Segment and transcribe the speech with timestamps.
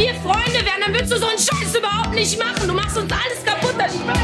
[0.00, 2.66] Wenn wir Freunde wären, dann würdest du so einen Scheiß überhaupt nicht machen.
[2.66, 4.14] Du machst uns alles kaputt, das Spiel.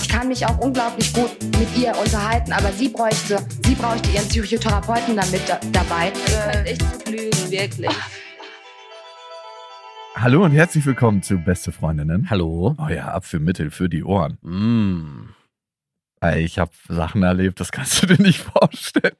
[0.00, 4.26] Ich kann mich auch unglaublich gut mit ihr unterhalten, aber sie bräuchte, sie bräuchte ihren
[4.26, 6.12] Psychotherapeuten damit da, dabei.
[6.32, 7.94] Äh, echt lügen, wirklich.
[10.14, 12.30] Hallo und herzlich willkommen zu Beste Freundinnen.
[12.30, 12.74] Hallo.
[12.78, 14.38] Euer Abführmittel für die Ohren.
[14.40, 15.34] Mm.
[16.38, 19.14] Ich habe Sachen erlebt, das kannst du dir nicht vorstellen.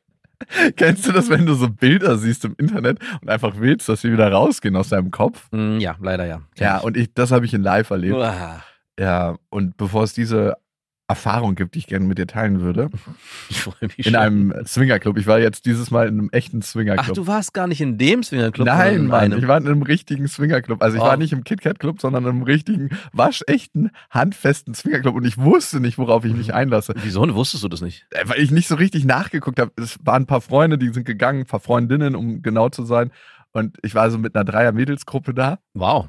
[0.76, 4.12] Kennst du das, wenn du so Bilder siehst im Internet und einfach willst, dass sie
[4.12, 5.48] wieder rausgehen aus deinem Kopf?
[5.52, 6.40] Mm, ja, leider ja.
[6.56, 6.84] Kenn Ja, ich.
[6.84, 8.16] und ich, das habe ich in live erlebt.
[8.16, 8.62] Uah.
[8.98, 10.56] Ja, und bevor es diese
[11.08, 12.90] Erfahrung gibt, die ich gerne mit dir teilen würde,
[13.48, 14.14] Ich freue mich in schon.
[14.16, 15.16] einem Swingerclub.
[15.16, 17.14] Ich war jetzt dieses Mal in einem echten Ach, Swingerclub.
[17.16, 18.66] du warst gar nicht in dem Swingerclub?
[18.66, 20.82] Nein, Mann, ich war in einem richtigen Swingerclub.
[20.82, 21.06] Also ich Oh.
[21.06, 25.14] war nicht im KitKat-Club, sondern in einem richtigen, waschechten, handfesten Swingerclub.
[25.16, 26.92] Und ich wusste nicht, worauf ich mich einlasse.
[27.02, 28.06] Wieso wusstest du das nicht?
[28.10, 29.72] Äh, Weil ich nicht so richtig nachgeguckt habe.
[29.76, 33.10] Es waren ein paar Freunde, die sind gegangen, ein paar Freundinnen, um genau zu sein.
[33.52, 35.58] Und ich war so mit einer Dreier-Mädelsgruppe da.
[35.72, 36.08] Wow.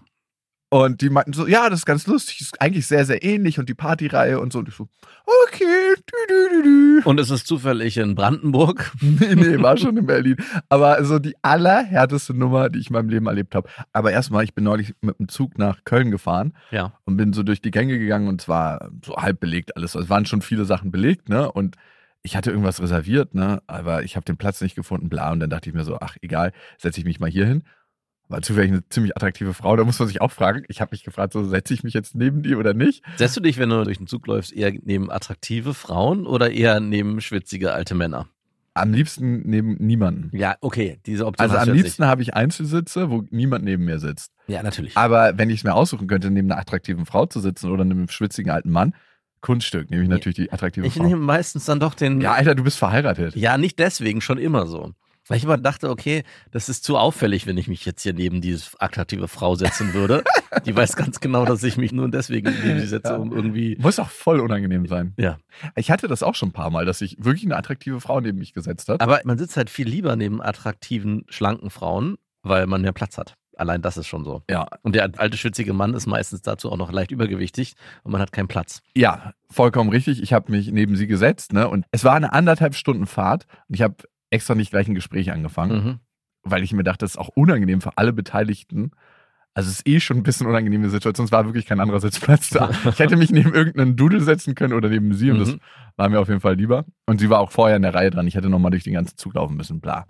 [0.71, 3.67] Und die meinten so, ja, das ist ganz lustig, ist eigentlich sehr, sehr ähnlich und
[3.69, 4.59] die Partyreihe und so.
[4.59, 4.87] Und ich so,
[5.25, 7.01] okay, dü, dü, dü.
[7.05, 8.91] Und ist es zufällig in Brandenburg?
[9.01, 10.35] Nee, nee, war schon in Berlin.
[10.69, 13.67] Aber so die allerhärteste Nummer, die ich in meinem Leben erlebt habe.
[13.93, 16.93] Aber erstmal, ich bin neulich mit dem Zug nach Köln gefahren Ja.
[17.05, 19.95] und bin so durch die Gänge gegangen und es war so halb belegt alles.
[19.95, 21.51] Also Es waren schon viele Sachen belegt, ne?
[21.51, 21.77] Und
[22.21, 23.61] ich hatte irgendwas reserviert, ne?
[23.65, 25.31] Aber ich habe den Platz nicht gefunden, bla.
[25.31, 27.63] Und dann dachte ich mir so, ach, egal, setze ich mich mal hier hin.
[28.29, 30.63] War zufällig eine ziemlich attraktive Frau, da muss man sich auch fragen.
[30.67, 33.03] Ich habe mich gefragt, so setze ich mich jetzt neben die oder nicht?
[33.17, 36.79] Setzt du dich, wenn du durch den Zug läufst, eher neben attraktive Frauen oder eher
[36.79, 38.27] neben schwitzige alte Männer?
[38.75, 40.29] Am liebsten neben niemanden.
[40.31, 44.31] Ja, okay, diese Option Also am liebsten habe ich Einzelsitze, wo niemand neben mir sitzt.
[44.47, 44.95] Ja, natürlich.
[44.95, 48.07] Aber wenn ich es mir aussuchen könnte, neben einer attraktiven Frau zu sitzen oder einem
[48.09, 48.93] schwitzigen alten Mann,
[49.41, 51.03] Kunststück, nehme ich natürlich die attraktive ich Frau.
[51.03, 52.21] nehme meistens dann doch den.
[52.21, 53.35] Ja, Alter, du bist verheiratet.
[53.35, 54.93] Ja, nicht deswegen, schon immer so.
[55.29, 58.41] Weil ich immer dachte, okay, das ist zu auffällig, wenn ich mich jetzt hier neben
[58.41, 60.23] diese attraktive Frau setzen würde.
[60.65, 63.17] Die weiß ganz genau, dass ich mich nur deswegen neben sie setze, Ja.
[63.17, 63.77] um irgendwie.
[63.79, 65.13] Muss auch voll unangenehm sein.
[65.17, 65.37] Ja.
[65.75, 68.39] Ich hatte das auch schon ein paar Mal, dass sich wirklich eine attraktive Frau neben
[68.39, 68.99] mich gesetzt hat.
[69.01, 73.35] Aber man sitzt halt viel lieber neben attraktiven, schlanken Frauen, weil man mehr Platz hat.
[73.55, 74.41] Allein das ist schon so.
[74.49, 77.73] Ja, Und der alte, schwitzige Mann ist meistens dazu auch noch leicht übergewichtig
[78.03, 78.81] und man hat keinen Platz.
[78.95, 80.23] ja, vollkommen richtig.
[80.23, 81.67] Ich habe mich neben sie gesetzt, ne?
[81.67, 83.95] Und es war eine anderthalb Stunden Fahrt und ich habe
[84.29, 85.99] extra nicht gleich ein Gespräch angefangen, Mhm.
[86.43, 88.91] weil ich mir dachte, das ist auch unangenehm für alle Beteiligten.
[89.55, 91.25] Also es ist eh schon ein bisschen unangenehme Situation.
[91.25, 92.69] Es war wirklich kein anderer Sitzplatz da.
[92.85, 95.59] Ich hätte mich neben irgendeinen Dudel setzen können oder neben sie und das Mhm.
[95.97, 96.85] war mir auf jeden Fall lieber.
[97.07, 98.27] Und sie war auch vorher in der Reihe dran.
[98.27, 100.05] Ich hätte nochmal durch den ganzen Zug laufen müssen, bla.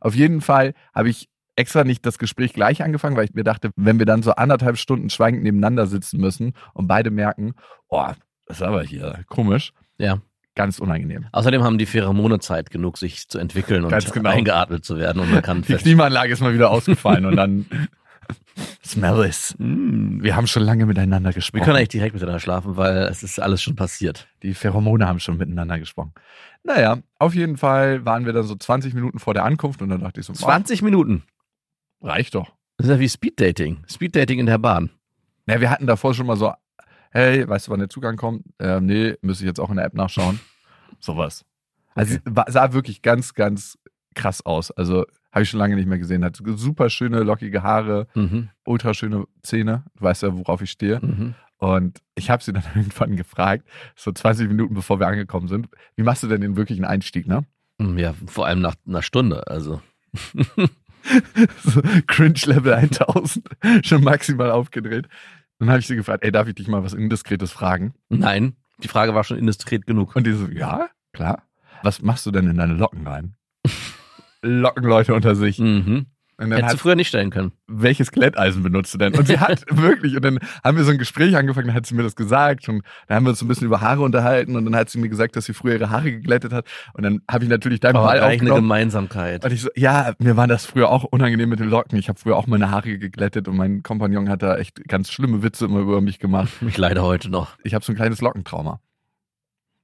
[0.00, 3.70] Auf jeden Fall habe ich extra nicht das Gespräch gleich angefangen, weil ich mir dachte,
[3.76, 7.52] wenn wir dann so anderthalb Stunden schweigend nebeneinander sitzen müssen und beide merken,
[7.88, 8.08] oh,
[8.46, 10.20] das ist aber hier komisch, Ja.
[10.54, 11.26] Ganz unangenehm.
[11.32, 14.30] Außerdem haben die Pheromone Zeit genug, sich zu entwickeln und genau.
[14.30, 15.74] eingeatmet zu werden und man kann Die.
[15.74, 17.66] Klimaanlage ist mal wieder ausgefallen und dann
[18.84, 19.54] smell it.
[19.58, 20.22] Mm.
[20.22, 21.64] Wir haben schon lange miteinander Wir gesprochen.
[21.64, 24.28] können eigentlich direkt miteinander schlafen, weil es ist alles schon passiert.
[24.42, 26.12] Die Pheromone haben schon miteinander gesprochen.
[26.64, 30.00] Naja, auf jeden Fall waren wir dann so 20 Minuten vor der Ankunft und dann
[30.00, 31.24] dachte ich so, 20 Minuten.
[32.00, 32.52] oh, reicht doch.
[32.76, 33.84] Das ist ja wie Speeddating.
[33.88, 34.90] Speeddating in der Bahn.
[35.46, 36.52] Ja, wir hatten davor schon mal so,
[37.12, 38.44] hey, weißt du, wann der Zugang kommt?
[38.58, 40.40] Ähm, nee, müsste ich jetzt auch in der App nachschauen.
[41.00, 41.44] Sowas.
[41.94, 42.42] Also Okay.
[42.48, 43.78] sah wirklich ganz, ganz
[44.14, 44.70] krass aus.
[44.72, 46.24] Also habe ich schon lange nicht mehr gesehen.
[46.24, 48.48] Hat super schöne, lockige Haare, Mhm.
[48.64, 49.84] ultra schöne Zähne.
[49.96, 51.00] Du weißt ja, worauf ich stehe.
[51.00, 51.34] Mhm.
[51.58, 56.02] Und ich habe sie dann irgendwann gefragt, so 20 Minuten bevor wir angekommen sind, wie
[56.02, 57.44] machst du denn den wirklichen Einstieg, ne?
[57.78, 59.46] Mm, Ja, vor allem nach einer Stunde.
[59.46, 59.80] Also.
[61.64, 63.48] so Cringe Level 1000,
[63.82, 65.08] schon maximal aufgedreht.
[65.62, 67.94] Dann habe ich sie gefragt, ey, darf ich dich mal was Indiskretes fragen?
[68.08, 70.16] Nein, die Frage war schon indiskret genug.
[70.16, 71.44] Und die so, ja, klar.
[71.84, 73.36] Was machst du denn in deine Locken rein?
[74.42, 75.60] Locken Leute unter sich.
[75.60, 76.06] Mhm.
[76.38, 77.52] Dann Hättest du früher nicht stellen können.
[77.68, 79.14] welches Glätteisen benutzt du denn?
[79.14, 81.94] Und sie hat wirklich, und dann haben wir so ein Gespräch angefangen, dann hat sie
[81.94, 84.64] mir das gesagt und dann haben wir uns so ein bisschen über Haare unterhalten und
[84.64, 87.44] dann hat sie mir gesagt, dass sie früher ihre Haare geglättet hat und dann habe
[87.44, 88.62] ich natürlich Ball gleich eine aufgenommen.
[88.62, 89.44] Gemeinsamkeit.
[89.44, 91.98] Und ich so, ja, mir war das früher auch unangenehm mit den Locken.
[91.98, 95.42] Ich habe früher auch meine Haare geglättet und mein Kompagnon hat da echt ganz schlimme
[95.42, 96.50] Witze immer über mich gemacht.
[96.66, 97.58] Ich leide heute noch.
[97.62, 98.80] Ich habe so ein kleines Lockentrauma.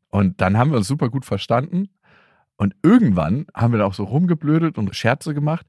[0.09, 1.91] Und dann haben wir uns super gut verstanden.
[2.57, 5.67] Und irgendwann haben wir dann auch so rumgeblödet und Scherze gemacht.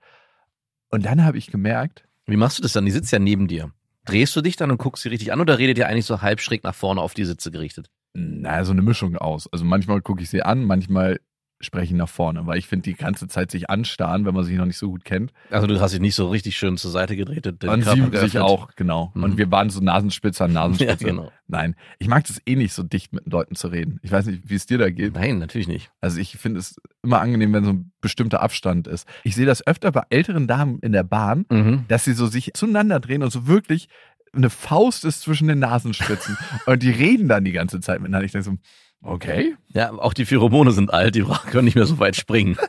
[0.90, 2.86] Und dann habe ich gemerkt, Wie machst du das dann?
[2.86, 3.72] Die sitzt ja neben dir.
[4.06, 6.42] Drehst du dich dann und guckst sie richtig an oder redet ihr eigentlich so halb
[6.42, 7.90] schräg nach vorne auf die Sitze gerichtet?
[8.14, 9.48] naja, so eine Mischung aus.
[9.54, 11.20] Also manchmal gucke ich sie an, manchmal
[11.62, 14.56] spreche ich nach vorne, weil ich finde, die ganze Zeit sich anstarren, wenn man sich
[14.58, 15.34] noch nicht so gut kennt.
[15.52, 17.46] Also du hast dich nicht so richtig schön zur Seite gedreht.
[17.46, 19.12] den Und Körper sie sich auch, genau.
[19.14, 19.24] Mhm.
[19.24, 21.04] Und wir waren so Nasenspitze an Nasenspitze.
[21.06, 21.32] Ja, genau.
[21.48, 24.00] Nein, ich mag das eh nicht so dicht mit den Leuten zu reden.
[24.04, 25.16] Ich weiß nicht, wie es dir da geht.
[25.16, 25.92] Nein, natürlich nicht.
[26.00, 29.06] Also ich finde es immer angenehm, wenn so ein bestimmter Abstand ist.
[29.24, 31.86] Ich sehe das öfter bei älteren Damen in der Bahn, Mhm.
[31.90, 33.90] dass sie so sich zueinander drehen und so wirklich
[34.32, 36.38] eine Faust ist zwischen den Nasenspitzen.
[36.68, 38.26] und die reden dann die ganze Zeit miteinander.
[38.26, 38.58] Ich denke so,
[39.02, 39.56] okay.
[39.74, 42.58] Ja, auch die Pheromone sind alt, die können nicht mehr so weit springen.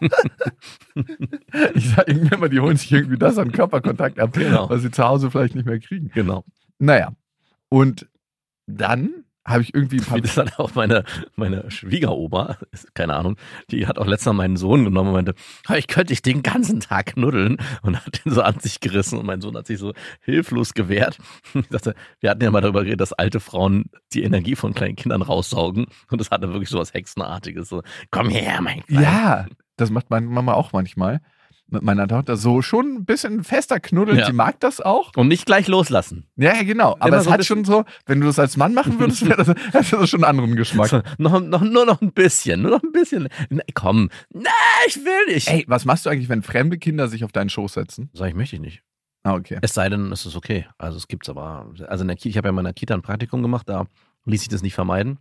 [1.74, 4.68] Ich sage ihnen immer, die holen sich irgendwie das an Körperkontakt ab, Genau.
[4.68, 6.10] was sie zu Hause vielleicht nicht mehr kriegen.
[6.14, 6.44] genau.
[6.78, 7.12] Naja,
[7.68, 8.08] und
[8.66, 11.04] dann habe ich irgendwie Wie das hat auch meine,
[11.36, 12.56] meine Schwiegeroma,
[12.94, 13.36] keine Ahnung,
[13.70, 15.34] die hat auch letztes Mal meinen Sohn genommen und meinte,
[15.66, 19.18] "Ah, ich könnte dich den ganzen Tag knuddeln und hat ihn so an sich gerissen
[19.18, 21.18] und mein Sohn hat sich so hilflos gewehrt.
[21.54, 24.96] Ich dachte, wir hatten ja mal darüber geredet, dass alte Frauen die Energie von kleinen
[24.96, 27.68] Kindern raussaugen und das hatte wirklich so was Hexenartiges.
[27.68, 29.02] So, komm her, mein Kleiner.
[29.02, 29.46] Ja,
[29.76, 31.20] das macht meine Mama auch manchmal.
[31.70, 34.18] Mit meiner Tochter so schon ein bisschen fester knuddeln.
[34.18, 34.26] Ja.
[34.26, 35.12] Sie mag das auch.
[35.16, 36.26] Und nicht gleich loslassen.
[36.36, 36.96] Ja, ja, genau.
[36.98, 39.44] Aber Immer es so hat schon so, wenn du das als Mann machen würdest, wäre
[39.44, 40.88] das, hätte das schon einen anderen Geschmack.
[40.88, 43.28] So, noch, noch, nur noch ein bisschen, nur noch ein bisschen.
[43.50, 44.50] Na, komm, na,
[44.86, 45.48] ich will nicht.
[45.48, 48.10] Ey, was machst du eigentlich, wenn fremde Kinder sich auf deinen Schoß setzen?
[48.12, 48.82] Sag ich, möchte ich nicht.
[49.22, 49.58] Ah, okay.
[49.60, 50.66] Es sei denn, es ist okay.
[50.78, 51.70] Also es gibt's aber.
[51.86, 53.86] Also in der Kita, ich habe ja in meiner Kita ein Praktikum gemacht, da
[54.24, 55.18] ließ sich das nicht vermeiden.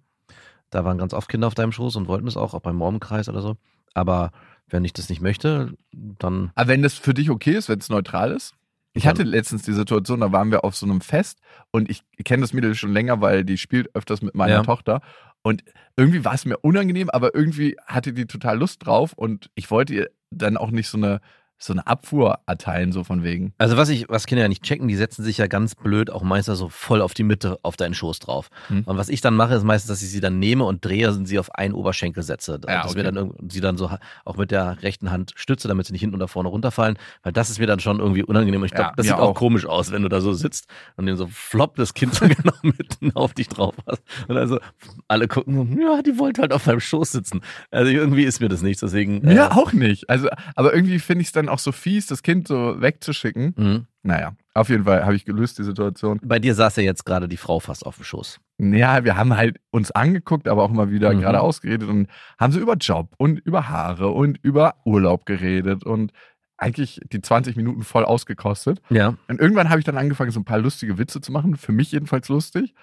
[0.69, 3.28] Da waren ganz oft Kinder auf deinem Schoß und wollten es auch, auch beim Morgenkreis
[3.28, 3.57] oder so.
[3.94, 4.31] Aber
[4.69, 6.51] wenn ich das nicht möchte, dann.
[6.56, 8.54] Aber wenn das für dich okay ist, wenn es neutral ist?
[8.94, 11.39] Ich hatte letztens die Situation, da waren wir auf so einem Fest
[11.71, 14.63] und ich kenne das Mädel schon länger, weil die spielt öfters mit meiner Ja.
[14.63, 15.01] Tochter.
[15.42, 15.63] Und
[15.95, 19.94] irgendwie war es mir unangenehm, aber irgendwie hatte die total Lust drauf und ich wollte
[19.94, 21.22] ihr dann auch nicht so eine,
[21.60, 23.54] so eine Abfuhr erteilen, so von wegen.
[23.58, 26.24] Also was ich, was Kinder ja nicht checken, die setzen sich ja ganz blöd auch
[26.24, 28.50] meistens so voll auf die Mitte auf deinen Schoß drauf.
[28.68, 28.84] Hm.
[28.86, 31.26] Und was ich dann mache, ist meistens, dass ich sie dann nehme und drehe und
[31.26, 32.60] sie auf einen Oberschenkel setze.
[32.68, 33.04] Ja, dass okay.
[33.04, 33.92] wir dann sie dann so
[34.26, 36.98] auch mit der rechten Hand stütze, damit sie nicht hinten oder vorne runterfallen.
[37.24, 38.62] Weil das ist mir dann schon irgendwie unangenehm.
[38.62, 39.36] Und ich glaube, Ja, das sieht auch auch.
[39.36, 42.54] komisch aus, wenn du da so sitzt und den so floppt das Kind so genau
[42.62, 44.02] mitten auf dich drauf hast.
[44.28, 44.60] Und also
[45.08, 47.42] alle gucken ja, die wollte halt auf deinem Schoß sitzen.
[47.72, 48.82] Also irgendwie ist mir das nichts.
[48.82, 49.28] Deswegen.
[49.28, 50.10] äh, Ja, auch nicht.
[50.10, 53.54] Also, aber irgendwie finde ich es dann auch so fies, das Kind so wegzuschicken.
[53.57, 53.86] mhm.
[54.01, 56.22] Naja, auf jeden Fall habe ich gelöst die Situation.
[56.24, 58.40] Bei dir saß ja jetzt gerade die Frau fast auf dem Schoß.
[58.57, 61.19] Ja, wir haben halt uns angeguckt, aber auch immer wieder Mhm.
[61.19, 62.07] gerade ausgeredet und
[62.40, 66.13] haben so über Job und über Haare und über Urlaub geredet und
[66.57, 68.81] eigentlich die 20 Minuten voll ausgekostet.
[68.90, 69.16] Ja.
[69.28, 71.92] Und irgendwann habe ich dann angefangen, so ein paar lustige Witze zu machen, für mich
[71.92, 72.74] jedenfalls lustig.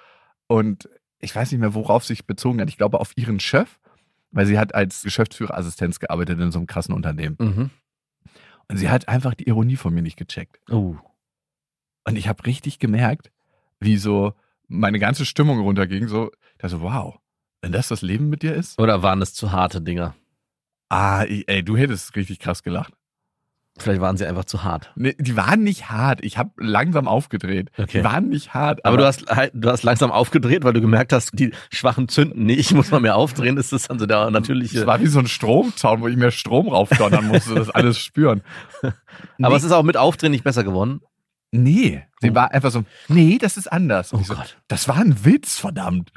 [0.48, 2.68] Und ich weiß nicht mehr, worauf sich bezogen hat.
[2.68, 3.78] Ich glaube auf ihren Chef,
[4.32, 7.36] weil sie hat als Geschäftsführerassistenz gearbeitet in so einem krassen Unternehmen.
[7.40, 7.70] Mhm.
[8.68, 10.60] Und sie hat einfach die Ironie von mir nicht gecheckt.
[10.70, 10.96] Oh.
[12.04, 13.30] Und ich habe richtig gemerkt,
[13.80, 14.34] wie so
[14.68, 16.08] meine ganze Stimmung runterging.
[16.08, 17.18] So, dachte so, wow,
[17.62, 18.78] wenn das das Leben mit dir ist?
[18.80, 20.14] Oder waren das zu harte Dinger?
[20.88, 22.94] Ah, ey, du hättest richtig krass gelacht.
[23.78, 24.90] Vielleicht waren sie einfach zu hart.
[24.96, 26.24] Nee, die waren nicht hart.
[26.24, 27.70] Ich habe langsam aufgedreht.
[27.76, 27.98] Okay.
[27.98, 28.84] Die waren nicht hart.
[28.86, 32.44] Aber, du hast halt, du hast langsam aufgedreht, weil du gemerkt hast, die Schwachen zünden
[32.44, 32.58] nicht.
[32.58, 33.54] Ich muss mal mehr aufdrehen.
[33.56, 34.80] Das ist dann so der natürliche.
[34.80, 38.42] es war wie so ein Stromzaun, wo ich mir Strom raufdonnern musste, das alles spüren.
[39.42, 41.00] Aber es ist auch mit Aufdrehen nicht besser geworden.
[41.52, 42.34] Nee, sie Oh.
[42.34, 44.12] war einfach so, nee, das ist anders.
[44.12, 44.56] Und Oh so, Gott.
[44.68, 46.12] das war ein Witz, verdammt.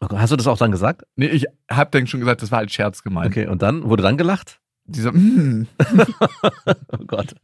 [0.00, 0.18] Oh Gott.
[0.18, 1.02] Hast du das auch dann gesagt?
[1.16, 3.26] Nee, ich hab dann schon gesagt, das war als Scherz gemeint.
[3.32, 3.46] Okay.
[3.46, 4.60] Und dann wurde dann gelacht?
[4.86, 5.66] Die so, mm,
[6.92, 7.34] Oh Gott.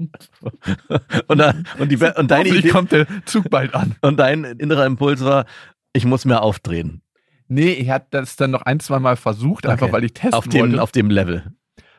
[1.26, 3.96] Und, dann, und, die, und, deine Idee, kommt der Zug bald an.
[4.02, 5.46] und dein innerer Impuls war,
[5.92, 7.02] ich muss mehr aufdrehen.
[7.48, 9.92] Nee, ich hab das dann noch ein, zwei Mal versucht, einfach Okay.
[9.92, 10.82] weil ich testen Auf dem, wollte.
[10.82, 11.52] auf dem Level.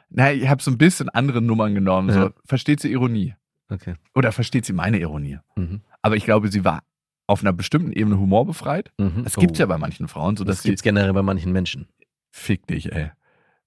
[0.10, 2.10] Nein, ich habe so ein bisschen andere Nummern genommen.
[2.10, 2.16] Ja.
[2.26, 3.36] So, versteht sie Ironie?
[3.70, 3.96] Okay.
[4.14, 5.40] Oder versteht sie meine Ironie?
[5.56, 5.82] Mhm.
[6.02, 6.84] Aber ich glaube, sie war
[7.28, 8.92] auf einer bestimmten Ebene humorbefreit.
[8.98, 9.24] Mhm.
[9.24, 9.64] Das gibt's Oh.
[9.64, 11.88] ja bei manchen Frauen, so Das sie gibt's generell bei manchen Menschen.
[12.30, 13.12] fick dich, ey.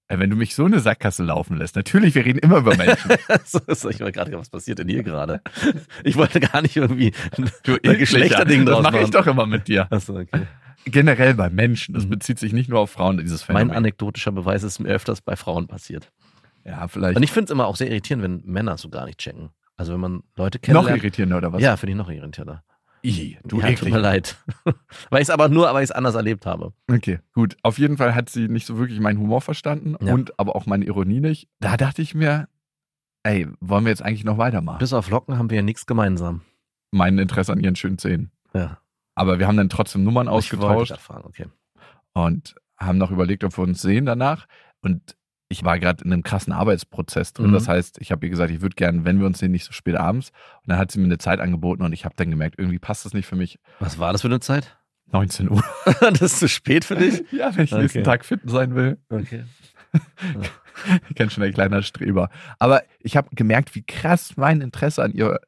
[0.07, 3.11] Ey, Wenn du mich so eine Sackgasse laufen lässt, natürlich, wir reden immer über Menschen.
[3.45, 5.41] so, so, ich war gerade, was passiert denn hier gerade?
[6.03, 7.11] Ich wollte gar nicht irgendwie
[7.63, 7.97] Du ein.
[7.97, 9.87] Geschlechterding Das draus mache ich doch immer mit dir.
[9.91, 10.43] Achso, okay.
[10.85, 11.95] Generell bei Menschen.
[11.95, 12.09] Das Mhm.
[12.11, 13.77] bezieht sich nicht nur auf Frauen, dieses Mein Phänomen.
[13.77, 16.11] anekdotischer Beweis ist mir öfters bei Frauen passiert.
[16.63, 17.17] ja, vielleicht.
[17.17, 19.49] Und ich finde es immer auch sehr irritierend, wenn Männer so gar nicht checken.
[19.75, 20.97] Also wenn man Leute Noch kennenlernt.
[21.03, 21.61] irritierender oder was?
[21.63, 22.63] Ja, finde ich noch irritierender.
[23.05, 24.37] I, du ja, tut mir leid.
[25.09, 26.73] weil ich es aber nur, weil ich es anders erlebt habe.
[26.91, 27.55] Okay, gut.
[27.63, 30.13] Auf jeden Fall hat sie nicht so wirklich meinen Humor verstanden Ja.
[30.13, 31.47] und aber auch meine Ironie nicht.
[31.59, 32.47] Da dachte ich mir,
[33.23, 34.79] ey, wollen wir jetzt eigentlich noch weitermachen?
[34.79, 36.41] Bis auf Locken haben wir ja nichts gemeinsam.
[36.91, 38.31] Mein Interesse an ihren schönen Zähnen.
[38.53, 38.79] Ja.
[39.15, 41.45] Aber wir haben dann trotzdem Nummern Ich ausgetauscht das fragen, okay.
[42.13, 44.47] und haben noch überlegt, ob wir uns sehen danach.
[44.81, 45.15] Und
[45.49, 47.49] ich war gerade in einem krassen Arbeitsprozess drin.
[47.49, 47.53] Mhm.
[47.53, 49.73] Das heißt, ich habe ihr gesagt, ich würde gerne, wenn wir uns sehen, nicht so
[49.73, 50.31] spät abends.
[50.63, 53.05] Und dann hat sie mir eine Zeit angeboten und ich habe dann gemerkt, irgendwie passt
[53.05, 53.59] das nicht für mich.
[53.79, 54.77] Was war das für eine Zeit?
[55.11, 55.63] 19 Uhr.
[55.99, 57.23] das ist zu spät für dich?
[57.31, 57.81] ja, wenn ich Okay.
[57.83, 58.97] nächsten Tag fit sein will.
[59.09, 59.43] Okay.
[61.09, 62.29] Ich kenne schon ein kleiner Streber.
[62.59, 65.39] Aber ich habe gemerkt, wie krass mein Interesse an ihr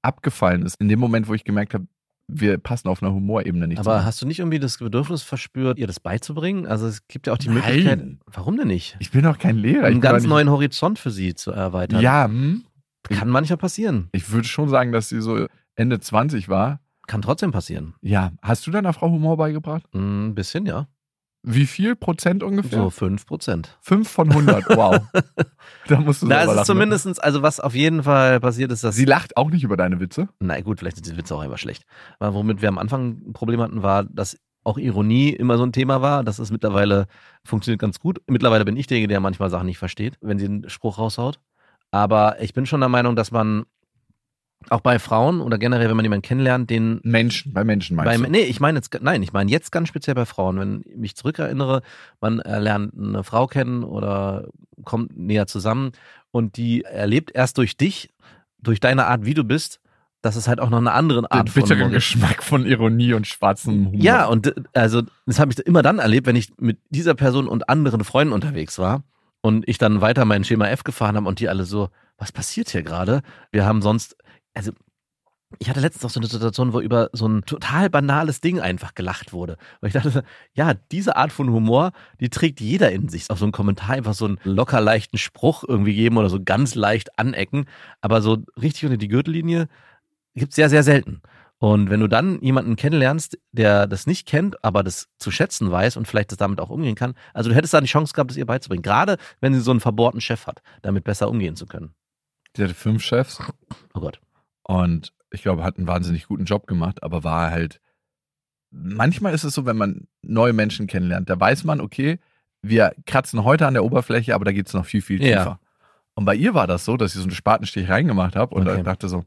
[0.00, 0.80] abgefallen ist.
[0.80, 1.86] In dem Moment, wo ich gemerkt habe,
[2.32, 4.04] wir passen auf einer Humorebene nicht Aber zusammen.
[4.04, 6.66] hast du nicht irgendwie das Bedürfnis verspürt, ihr das beizubringen?
[6.66, 7.56] Also es gibt ja auch die Nein.
[7.56, 8.04] Möglichkeit.
[8.26, 8.96] Warum denn nicht?
[9.00, 9.82] Ich bin doch kein Lehrer.
[9.88, 12.00] ich Einen ganz nicht, neuen Horizont für sie zu erweitern.
[12.00, 12.64] Ja, hm?
[13.04, 14.08] Kann manchmal passieren.
[14.12, 16.80] ich würde schon sagen, dass sie so Ende 20 war.
[17.06, 17.94] Kann trotzdem passieren.
[18.02, 19.82] Ja, hast du deiner Frau Humor beigebracht?
[19.94, 20.86] Ein bisschen, ja.
[21.42, 22.78] Wie viel Prozent ungefähr?
[22.78, 23.78] So 5 Prozent.
[23.80, 25.00] Fünf von 100, wow.
[25.88, 26.66] da musst du Da selber ist es lachen.
[26.66, 30.00] zumindestens, also was auf jeden Fall passiert ist, dass Sie lacht auch nicht über deine
[30.00, 30.28] Witze.
[30.38, 31.84] Na gut, vielleicht sind die Witze auch immer schlecht.
[32.18, 35.72] Aber womit wir am Anfang ein Problem hatten, war, dass auch Ironie immer so ein
[35.72, 36.22] Thema war.
[36.22, 37.06] Das ist mittlerweile,
[37.44, 38.20] funktioniert ganz gut.
[38.26, 41.40] Mittlerweile bin ich derjenige, der manchmal Sachen nicht versteht, wenn sie einen Spruch raushaut.
[41.90, 43.64] Aber ich bin schon der Meinung, dass man
[44.68, 48.24] auch bei Frauen oder generell, wenn man jemanden kennenlernt, den Menschen, bei Menschen meinst beim,
[48.24, 48.30] du?
[48.30, 50.58] nee, ich meine jetzt, nein, ich meine jetzt ganz speziell bei Frauen.
[50.58, 51.82] Wenn ich mich zurückerinnere,
[52.20, 54.48] man äh, lernt eine Frau kennen oder
[54.84, 55.92] kommt näher zusammen
[56.30, 58.10] und die erlebt erst durch dich,
[58.58, 59.80] durch deine Art, wie du bist,
[60.22, 61.90] dass es halt auch noch eine andere Den Art von bitteren.
[61.90, 64.00] Geschmack von Ironie und schwarzem Humor.
[64.02, 67.48] Ja, und äh, also das habe ich immer dann erlebt, wenn ich mit dieser Person
[67.48, 69.02] und anderen Freunden unterwegs war
[69.40, 71.88] und ich dann weiter mein Schema F gefahren habe und die alle so,
[72.18, 73.22] was passiert hier gerade?
[73.50, 74.16] Wir haben sonst,
[74.54, 74.72] also
[75.58, 78.94] ich hatte letztens auch so eine Situation, wo über so ein total banales Ding einfach
[78.94, 79.56] gelacht wurde.
[79.80, 80.22] Und ich dachte,
[80.54, 81.90] ja, diese Art von Humor,
[82.20, 83.28] die trägt jeder in sich.
[83.30, 86.76] Auf so einen Kommentar einfach so einen locker leichten Spruch irgendwie geben oder so ganz
[86.76, 87.64] leicht anecken.
[88.00, 89.68] Aber so richtig unter die Gürtellinie
[90.34, 91.20] gibt's sehr, sehr selten.
[91.58, 95.96] Und wenn du dann jemanden kennenlernst, der das nicht kennt, aber das zu schätzen weiß
[95.98, 98.38] und vielleicht das damit auch umgehen kann, also du hättest da die Chance gehabt, das
[98.38, 98.82] ihr beizubringen.
[98.82, 101.92] Gerade wenn sie so einen verbohrten Chef hat, damit besser umgehen zu können.
[102.56, 103.42] Die hatte fünf Chefs
[103.92, 104.20] Oh Gott.
[104.62, 107.80] Und ich glaube, hat einen wahnsinnig guten Job gemacht, aber war halt.
[108.72, 112.18] Manchmal ist es so, wenn man neue Menschen kennenlernt, da weiß man, okay,
[112.62, 115.38] wir kratzen heute an der Oberfläche, aber da geht es noch viel, viel Ja.
[115.38, 115.60] tiefer.
[116.14, 118.76] Und bei ihr war das so, dass ich so einen Spatenstich reingemacht habe und Okay.
[118.76, 119.24] dann dachte so,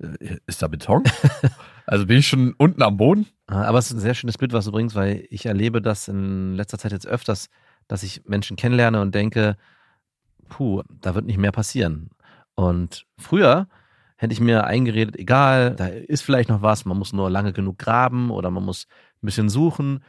[0.00, 1.02] äh, ist da Beton?
[1.86, 3.26] also bin ich schon unten am Boden?
[3.46, 6.08] Ah, Aber es ist ein sehr schönes Bild, was du bringst, weil ich erlebe das
[6.08, 7.48] in letzter Zeit jetzt öfters,
[7.88, 9.56] dass ich Menschen kennenlerne und denke,
[10.48, 12.10] puh, da wird nicht mehr passieren.
[12.54, 13.68] Und früher
[14.18, 17.78] hätte ich mir eingeredet, egal, da ist vielleicht noch was, man muss nur lange genug
[17.78, 18.86] graben oder man muss
[19.22, 20.02] ein bisschen suchen.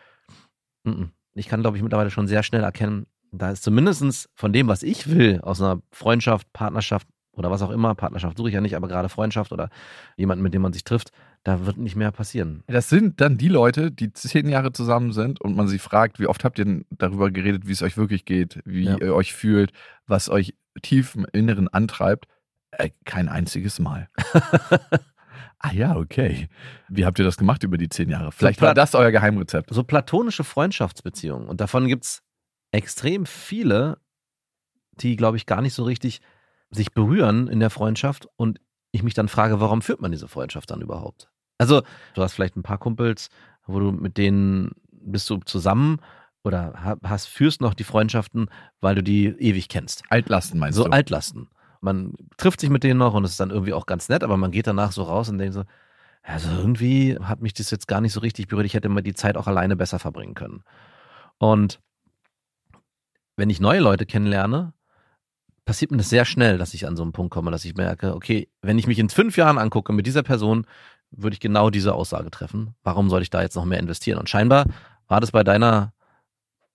[1.35, 4.81] Ich kann, glaube ich, mittlerweile schon sehr schnell erkennen, da ist zumindestens von dem, was
[4.83, 8.75] ich will, aus einer Freundschaft, Partnerschaft oder was auch immer, Partnerschaft suche ich ja nicht,
[8.75, 9.69] aber gerade Freundschaft oder
[10.17, 11.11] jemanden, mit dem man sich trifft,
[11.43, 12.63] da wird nicht mehr passieren.
[12.67, 16.25] Das sind dann die Leute, die zehn Jahre zusammen sind und man sie fragt, wie
[16.27, 18.97] oft habt ihr denn darüber geredet, wie es euch wirklich geht, wie Ja.
[18.99, 19.71] ihr euch fühlt,
[20.07, 22.25] was euch tief im Inneren antreibt?
[22.71, 24.09] Äh, kein einziges Mal.
[25.59, 26.49] ah ja, okay.
[26.87, 28.31] Wie habt ihr das gemacht über die zehn Jahre?
[28.31, 29.73] Vielleicht war Plat- das euer Geheimrezept.
[29.73, 31.47] so platonische Freundschaftsbeziehungen.
[31.47, 32.23] Und davon gibt's
[32.71, 33.97] extrem viele,
[34.93, 36.21] die, glaube ich, gar nicht so richtig
[36.71, 38.27] sich berühren in der Freundschaft.
[38.35, 38.59] Und
[38.91, 41.29] ich mich dann frage, warum führt man diese Freundschaft dann überhaupt?
[41.57, 41.81] Also,
[42.13, 43.29] du hast vielleicht ein paar Kumpels,
[43.65, 45.99] wo du mit denen bist du zusammen
[46.43, 48.49] oder ha- hast, führst noch die Freundschaften,
[48.79, 50.03] weil du die ewig kennst.
[50.09, 50.91] Altlasten meinst so du?
[50.91, 51.49] Altlasten.
[51.81, 54.37] Man trifft sich mit denen noch und es ist dann irgendwie auch ganz nett, aber
[54.37, 55.63] man geht danach so raus und denkt so,
[56.21, 58.65] also irgendwie hat mich das jetzt gar nicht so richtig berührt.
[58.65, 60.63] Ich hätte mal die Zeit auch alleine besser verbringen können.
[61.37, 61.79] Und
[63.37, 64.73] wenn ich neue Leute kennenlerne,
[65.63, 68.13] passiert mir das sehr schnell, dass ich an so einen Punkt komme, dass ich merke,
[68.15, 70.65] okay, wenn ich mich in fünf Jahren angucke mit dieser Person,
[71.11, 72.75] würde ich genau diese Aussage treffen.
[72.83, 74.19] Warum soll ich da jetzt noch mehr investieren?
[74.19, 74.65] Und scheinbar
[75.07, 75.93] war das bei deiner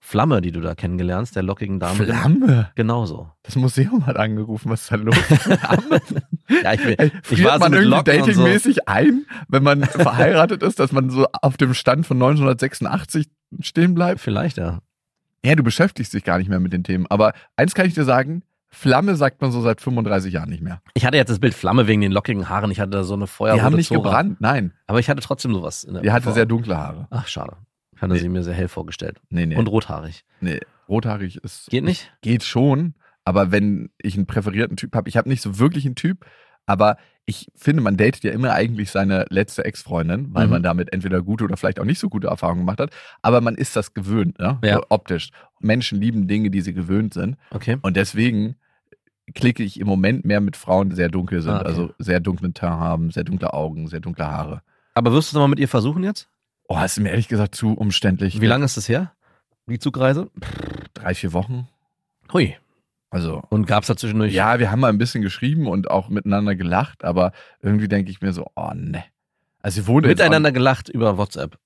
[0.06, 2.70] Flamme, die du da kennengelernt hast, der lockigen Dame, Flamme.
[2.75, 3.30] genauso.
[3.42, 4.68] Das Museum hat angerufen.
[4.70, 5.16] Was ist da los?
[5.16, 6.00] Flamme.
[6.62, 8.12] Ja, ich, will, Ey, ich war so man mit irgendwie und so.
[8.42, 13.30] datingmäßig ein, wenn man verheiratet ist, dass man so auf dem Stand von 1986
[13.61, 14.20] stehen bleibt?
[14.20, 14.80] Vielleicht, ja.
[15.42, 17.06] Ja, du beschäftigst dich gar nicht mehr mit den Themen.
[17.08, 20.82] Aber eins kann ich dir sagen, Flamme sagt man so seit 35 Jahren nicht mehr.
[20.92, 22.70] Ich hatte jetzt das Bild Flamme wegen den lockigen Haaren.
[22.70, 24.02] Ich hatte da so eine Feuerrote Die haben nicht Zora.
[24.02, 24.75] gebrannt, nein.
[24.87, 25.84] Aber ich hatte trotzdem sowas.
[25.84, 27.06] In der Die hatte sehr dunkle Haare.
[27.11, 27.56] Ach, schade.
[28.00, 28.18] Hatte Nee.
[28.20, 29.20] sie mir sehr hell vorgestellt.
[29.30, 29.56] Nee, nee.
[29.56, 30.24] Und rothaarig.
[30.40, 30.60] nee.
[30.88, 31.70] Rothaarig ist.
[31.70, 32.12] Geht nicht?
[32.20, 35.94] Geht schon, aber wenn ich einen präferierten Typ habe, ich habe nicht so wirklich einen
[35.96, 36.24] Typ,
[36.66, 36.96] Aber
[37.26, 40.50] ich finde, man datet ja immer eigentlich seine letzte Ex-Freundin, weil Mhm.
[40.50, 42.90] man damit entweder gute oder vielleicht auch nicht so gute Erfahrungen gemacht hat.
[43.20, 44.58] Aber man ist das gewöhnt, ne?
[44.64, 44.76] Ja.
[44.76, 45.28] So optisch.
[45.60, 47.36] Menschen lieben Dinge, die sie gewöhnt sind.
[47.50, 47.76] Okay.
[47.82, 48.56] Und deswegen
[49.34, 51.52] klicke ich im Moment mehr mit Frauen, die sehr dunkel sind.
[51.52, 51.68] Ah, okay.
[51.68, 54.62] Also sehr dunklen Teint haben, sehr dunkle Augen, sehr dunkle Haare.
[54.94, 56.30] Aber wirst du es nochmal mit ihr versuchen jetzt?
[56.68, 58.40] Oh, ist mir ehrlich gesagt zu umständlich.
[58.40, 59.12] Wie lange ist das her?
[59.66, 60.30] Die Zugreise?
[60.94, 61.68] Drei, vier Wochen.
[62.33, 62.56] Hui.
[63.11, 64.33] Also Und gab es da zwischendurch?
[64.33, 68.21] Ja, wir haben mal ein bisschen geschrieben und auch miteinander gelacht, aber irgendwie denke ich
[68.21, 69.04] mir so, oh ne.
[69.62, 71.59] Also wir wurden Miteinander gelacht über WhatsApp.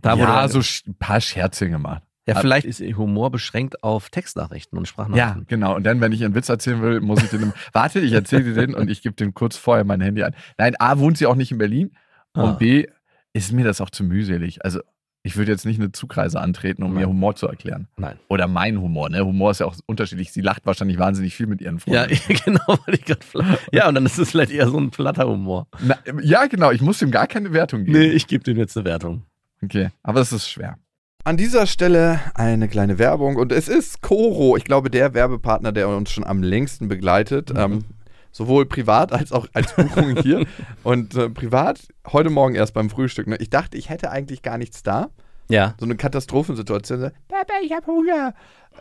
[0.00, 2.02] Da wurde ja, so ein paar Scherze gemacht.
[2.26, 5.46] ja, vielleicht ist ihr Humor beschränkt auf Textnachrichten und Ja, Sprachnachrichten.
[5.46, 5.76] genau.
[5.76, 7.52] Und dann, wenn ich einen Witz erzählen will, muss ich den.
[7.72, 10.34] warte, ich erzähle dir den und ich gebe den kurz vorher mein Handy an.
[10.58, 11.94] Nein, A, wohnt sie auch nicht in Berlin
[12.34, 12.44] Ah.
[12.44, 12.86] und B,
[13.32, 14.64] ist mir das auch zu mühselig.
[14.64, 14.80] Also
[15.24, 17.02] ich würde jetzt nicht eine Zugreise antreten, um Nein.
[17.02, 17.86] mir Humor zu erklären.
[17.96, 18.18] Nein.
[18.28, 19.24] Oder mein Humor, ne?
[19.24, 20.32] Humor ist ja auch unterschiedlich.
[20.32, 22.34] Sie lacht wahrscheinlich wahnsinnig viel mit ihren Ja, Freunden.
[22.44, 25.68] genau, wollte ich gerade Ja, und dann ist es vielleicht eher so ein platter Humor.
[25.80, 26.72] Na, ja, genau.
[26.72, 27.98] Ich muss ihm gar keine Wertung geben.
[27.98, 29.22] Nee, ich gebe dem jetzt eine Wertung.
[29.62, 30.76] Okay, aber es ist schwer.
[31.24, 35.88] An dieser Stelle eine kleine Werbung und es ist Coro, ich glaube der Werbepartner, der
[35.88, 37.84] uns schon am längsten begleitet, ähm,
[38.32, 40.46] sowohl privat als auch als Buchung hier.
[40.82, 43.36] Und äh, privat, heute Morgen erst beim Frühstück, ne?
[43.36, 45.10] ich dachte, ich hätte eigentlich gar nichts da.
[45.48, 45.74] Ja.
[45.78, 47.10] So eine Katastrophensituation.
[47.28, 48.34] Papa, ich hab Hunger.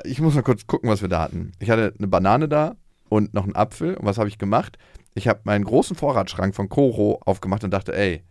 [0.06, 1.52] Ich muss mal kurz gucken, was wir da hatten.
[1.60, 2.76] Ich hatte eine Banane da
[3.10, 3.96] und noch einen Apfel.
[3.96, 4.78] Und was habe ich gemacht?
[5.14, 8.24] Ich habe meinen großen Vorratsschrank von Coro aufgemacht und dachte, ey,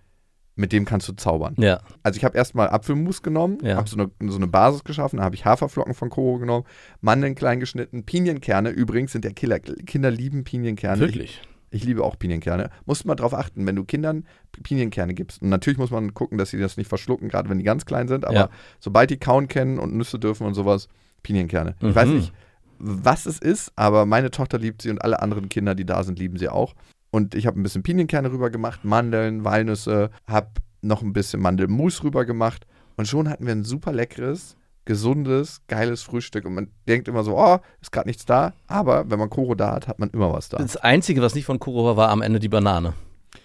[0.61, 1.55] mit dem kannst du zaubern.
[1.59, 1.81] Ja.
[2.03, 3.77] Also ich habe erstmal Apfelmus genommen, Ja.
[3.77, 6.67] habe so eine, so eine Basis geschaffen, dann habe ich Haferflocken von Koro genommen,
[7.01, 9.59] Mandeln klein geschnitten, Pinienkerne übrigens sind der Killer.
[9.59, 11.01] Kinder lieben Pinienkerne.
[11.01, 11.41] Wirklich.
[11.71, 12.71] Ich, ich liebe auch Pinienkerne.
[12.85, 14.25] Musst mal drauf achten, wenn du Kindern
[14.63, 15.41] Pinienkerne gibst.
[15.43, 18.07] Und natürlich muss man gucken, dass sie das nicht verschlucken, gerade wenn die ganz klein
[18.09, 18.25] sind.
[18.25, 18.49] Aber Ja.
[18.81, 20.89] sobald die kauen kennen und Nüsse dürfen und sowas,
[21.23, 21.75] Pinienkerne.
[21.81, 21.89] Mhm.
[21.91, 22.33] Ich weiß nicht,
[22.79, 26.19] was es ist, aber meine Tochter liebt sie und alle anderen Kinder, die da sind,
[26.19, 26.75] lieben sie auch.
[27.11, 30.49] Und ich habe ein bisschen Pinienkerne rüber gemacht, Mandeln, Walnüsse, habe
[30.83, 32.67] noch ein bisschen Mandelmus rüber gemacht.
[32.97, 36.45] Und schon hatten wir ein super leckeres, gesundes, geiles Frühstück.
[36.45, 38.53] Und man denkt immer so, oh, ist gerade nichts da.
[38.67, 40.59] Aber wenn man Koro da hat, hat man immer was da.
[40.59, 42.95] Das Einzige, was nicht von Kuro war, war am Ende die Banane.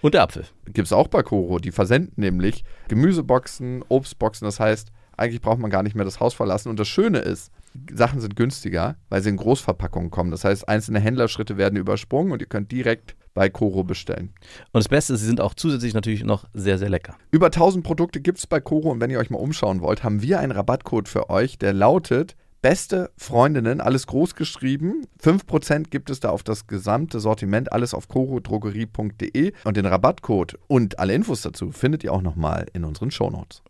[0.02, 0.46] Und der Apfel.
[0.66, 1.60] Gibt es auch bei Koro.
[1.60, 4.46] Die versenden nämlich Gemüseboxen, Obstboxen.
[4.46, 6.70] Das heißt, eigentlich braucht man gar nicht mehr das Haus verlassen.
[6.70, 7.52] Und das Schöne ist,
[7.94, 10.32] Sachen sind günstiger, weil sie in Großverpackungen kommen.
[10.32, 14.34] Das heißt, einzelne Händlerschritte werden übersprungen und ihr könnt direkt bei Koro bestellen.
[14.72, 17.16] Und das Beste ist, sie sind auch zusätzlich natürlich noch sehr, sehr lecker.
[17.32, 20.22] Über 1000 Produkte gibt es bei Koro und wenn ihr euch mal umschauen wollt, haben
[20.22, 22.36] wir einen Rabattcode für euch, der lautet
[22.66, 25.06] Beste Freundinnen, alles groß geschrieben.
[25.22, 30.98] 5% gibt es da auf das gesamte Sortiment, alles auf korodrogerie.de und den Rabattcode und
[30.98, 33.62] alle Infos dazu findet ihr auch nochmal in unseren Shownotes.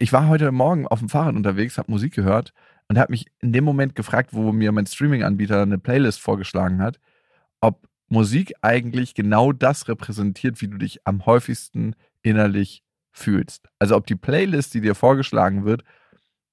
[0.00, 2.52] Ich war heute Morgen auf dem Fahrrad unterwegs, habe Musik gehört
[2.90, 6.98] und habe mich in dem Moment gefragt, wo mir mein Streaming-Anbieter eine Playlist vorgeschlagen hat,
[7.60, 13.68] ob Musik eigentlich genau das repräsentiert, wie du dich am häufigsten innerlich fühlst.
[13.78, 15.84] Also ob die Playlist, die dir vorgeschlagen wird,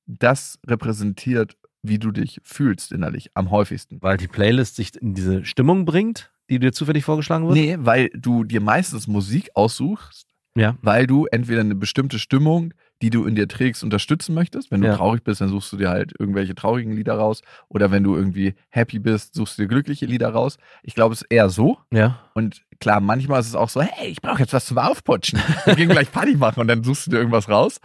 [0.05, 3.99] das repräsentiert, wie du dich fühlst innerlich am häufigsten.
[4.03, 7.55] Weil die Playlist sich in diese Stimmung bringt, die dir zufällig vorgeschlagen wird.
[7.57, 10.77] Nee, weil du dir meistens Musik aussuchst, Ja.
[10.83, 14.71] weil du entweder eine bestimmte Stimmung, die du in dir trägst, unterstützen möchtest.
[14.71, 14.95] Wenn du Ja.
[14.95, 17.41] traurig bist, dann suchst du dir halt irgendwelche traurigen Lieder raus.
[17.69, 20.57] Oder wenn du irgendwie happy bist, suchst du dir glückliche Lieder raus.
[20.83, 21.77] Ich glaube, es ist eher so.
[21.91, 22.19] Ja.
[22.33, 25.39] Und klar, manchmal ist es auch so, hey, ich brauche jetzt was zum Aufputschen.
[25.65, 27.79] Wir gehen gleich Party machen und dann suchst du dir irgendwas raus.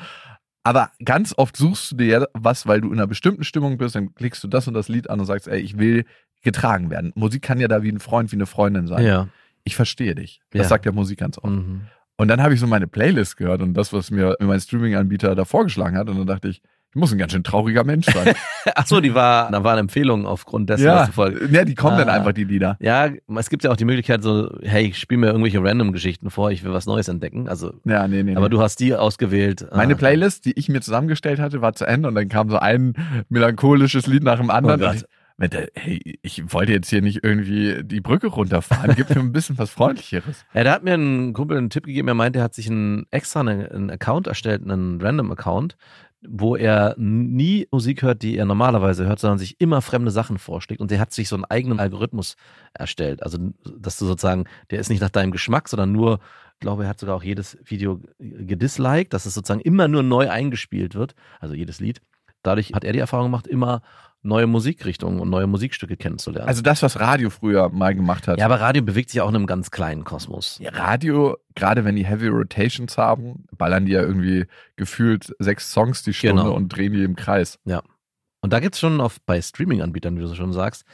[0.65, 3.95] Aber ganz oft suchst du dir ja was, weil du in einer bestimmten Stimmung bist,
[3.97, 6.05] dann klickst du das und das Lied an und sagst, ey, ich will
[6.43, 7.13] getragen werden.
[7.17, 9.05] Musik kann ja da wie ein Freund, wie eine Freundin sein.
[9.05, 9.29] Ja.
[9.65, 10.41] Ich verstehe dich.
[10.51, 10.69] Das Ja.
[10.69, 11.47] sagt ja Musik ganz oft.
[11.53, 11.83] Mhm.
[12.17, 15.45] Und dann habe ich so meine Playlist gehört und das, was mir mein Streaming-Anbieter da
[15.45, 16.09] vorgeschlagen hat.
[16.09, 16.63] Und dann dachte ich,
[16.95, 18.35] ich muss ein ganz schön trauriger Mensch sein.
[18.75, 21.49] Ach so, die war, da waren Empfehlungen aufgrund dessen, ja, was du voll.
[21.51, 22.13] ja, die kommen dann Ah.
[22.13, 22.77] einfach, die Lieder.
[22.81, 26.51] Ja, es gibt ja auch die Möglichkeit so, hey, spiel mir irgendwelche random Geschichten vor,
[26.51, 27.49] ich will was Neues entdecken.
[27.49, 28.37] Also, Ja, nee, nee.
[28.37, 28.51] aber nee.
[28.51, 29.67] du hast die ausgewählt.
[29.75, 29.97] Meine Ah.
[29.97, 32.93] Playlist, die ich mir zusammengestellt hatte, war zu Ende und dann kam so ein
[33.31, 34.83] melancholisches Lied nach dem anderen.
[34.83, 35.07] Oh
[35.39, 38.95] Hey, ich wollte jetzt hier nicht irgendwie die Brücke runterfahren.
[38.97, 40.45] Gib mir ein bisschen was Freundlicheres.
[40.55, 42.09] Ja, da hat mir ein Kumpel einen Tipp gegeben.
[42.09, 45.77] Er meinte, er hat sich einen extra einen Account erstellt, einen Random-Account,
[46.29, 50.81] wo er nie Musik hört, die er normalerweise hört, sondern sich immer fremde Sachen vorschlägt.
[50.81, 52.37] Und der hat sich so einen eigenen Algorithmus
[52.75, 53.23] erstellt.
[53.23, 53.39] Also,
[53.79, 56.21] dass du sozusagen, der ist nicht nach deinem Geschmack, sondern nur,
[56.55, 60.31] ich glaube, er hat sogar auch jedes Video gedisliked, dass es sozusagen immer nur neu
[60.31, 61.15] eingespielt wird.
[61.41, 62.01] Also jedes Lied.
[62.43, 63.83] Dadurch hat er die Erfahrung gemacht, immer
[64.23, 66.47] neue Musikrichtungen und neue Musikstücke kennenzulernen.
[66.49, 68.39] Also das, was Radio früher mal gemacht hat.
[68.39, 70.59] ja, aber Radio bewegt sich auch in einem ganz kleinen Kosmos.
[70.61, 76.03] Ja, Radio, gerade wenn die Heavy Rotations haben, ballern die ja irgendwie gefühlt sechs Songs
[76.05, 76.55] die Stunde Genau.
[76.55, 77.59] und drehen die im Kreis.
[78.45, 80.85] Und da gibt's schon auf, bei Streaming-Anbietern, wie du so schon sagst,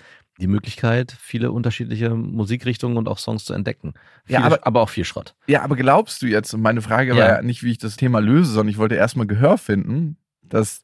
[0.41, 3.95] die Möglichkeit, viele unterschiedliche Musikrichtungen und auch Songs zu entdecken.
[4.29, 5.35] Ja, Viele, aber- aber auch viel Schrott.
[5.49, 7.37] Ja, aber glaubst du jetzt, und meine Frage war Ja.
[7.37, 10.83] ja nicht, wie ich das Thema löse, sondern ich wollte erstmal Gehör finden, dass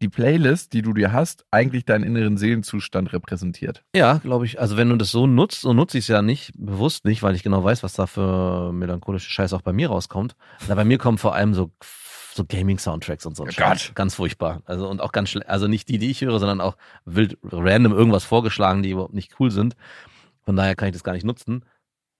[0.00, 3.84] die Playlist, die du dir hast, eigentlich deinen inneren Seelenzustand repräsentiert.
[3.94, 4.60] Ja, glaube ich.
[4.60, 7.34] Also wenn du das so nutzt, so nutze ich es ja nicht, bewusst nicht, weil
[7.34, 10.36] ich genau weiß, was da für melancholische Scheiße auch bei mir rauskommt.
[10.68, 11.70] Na, bei mir kommen vor allem so,
[12.34, 13.44] so Gaming-Soundtracks und so.
[13.44, 13.88] Oh Scheiß.
[13.88, 13.94] Gott.
[13.94, 14.62] Ganz furchtbar.
[14.64, 18.24] Also und auch ganz also nicht die, die ich höre, sondern auch wild random irgendwas
[18.24, 19.76] vorgeschlagen, die überhaupt nicht cool sind.
[20.44, 21.64] Von daher kann ich das gar nicht nutzen.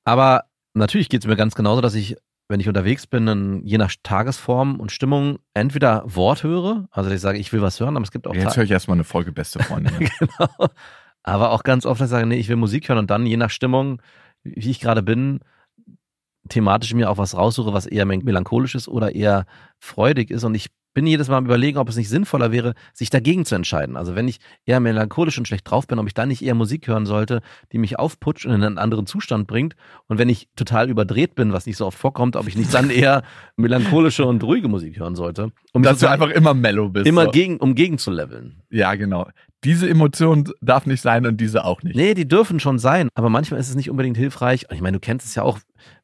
[0.04, 2.16] Aber natürlich geht es mir ganz genauso, dass ich,
[2.50, 7.16] wenn ich unterwegs bin, dann je nach Tagesform und Stimmung entweder Wort höre, also dass
[7.16, 8.96] ich sage, ich will was hören, aber es gibt auch Jetzt Ta- höre ich erstmal
[8.96, 9.92] eine Folge Beste Freundin.
[10.18, 10.68] genau.
[11.22, 13.36] Aber auch ganz oft, dass ich sage, nee, ich will Musik hören und dann je
[13.36, 14.02] nach Stimmung,
[14.42, 15.40] wie ich gerade bin,
[16.48, 19.46] thematisch mir auch was raussuche, was eher mel- melancholisch ist oder eher
[19.78, 20.44] freudig ist.
[20.44, 23.54] Und ich bin jedes Mal am überlegen, ob es nicht sinnvoller wäre, sich dagegen zu
[23.54, 23.96] entscheiden.
[23.96, 26.88] Also wenn ich eher melancholisch und schlecht drauf bin, ob ich dann nicht eher Musik
[26.88, 27.40] hören sollte,
[27.72, 29.76] die mich aufputscht und in einen anderen Zustand bringt.
[30.08, 32.90] Und wenn ich total überdreht bin, was nicht so oft vorkommt, ob ich nicht dann
[32.90, 33.22] eher
[33.56, 35.52] melancholische und ruhige Musik hören sollte.
[35.72, 37.06] Um Dass du einfach immer mellow bist.
[37.06, 37.30] immer so.
[37.30, 38.62] gegen, um gegen zu leveln.
[38.70, 39.28] Ja, genau.
[39.64, 41.94] Diese Emotion darf nicht sein und diese auch nicht.
[41.94, 44.66] Nee, die dürfen schon sein, aber manchmal ist es nicht unbedingt hilfreich.
[44.70, 45.58] Ich meine, du kennst es ja auch,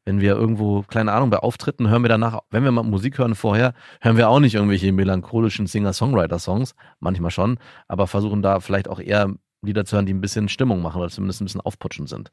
[0.05, 3.33] wenn wir irgendwo, keine Ahnung, bei Auftritten hören wir danach, wenn wir mal Musik hören
[3.33, 8.99] vorher, hören wir auch nicht irgendwelche melancholischen Singer-Songwriter-Songs, manchmal schon, aber versuchen da vielleicht auch
[8.99, 12.29] eher Lieder zu hören, die ein bisschen Stimmung machen oder zumindest ein bisschen aufputschend sind.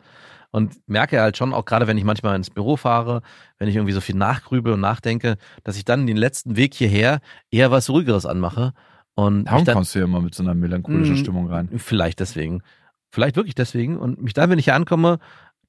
[0.50, 3.22] Und merke halt schon, auch gerade wenn ich manchmal ins Büro fahre,
[3.58, 7.20] wenn ich irgendwie so viel nachgrübel und nachdenke, dass ich dann den letzten Weg hierher
[7.50, 8.74] eher was Ruhigeres anmache.
[9.14, 11.68] Und Darum dann, kommst du ja immer mit so einer melancholischen Mm, Stimmung rein.
[11.76, 12.62] Vielleicht deswegen.
[13.10, 13.96] Vielleicht wirklich deswegen.
[13.96, 15.18] Und mich dann, wenn ich hier ankomme,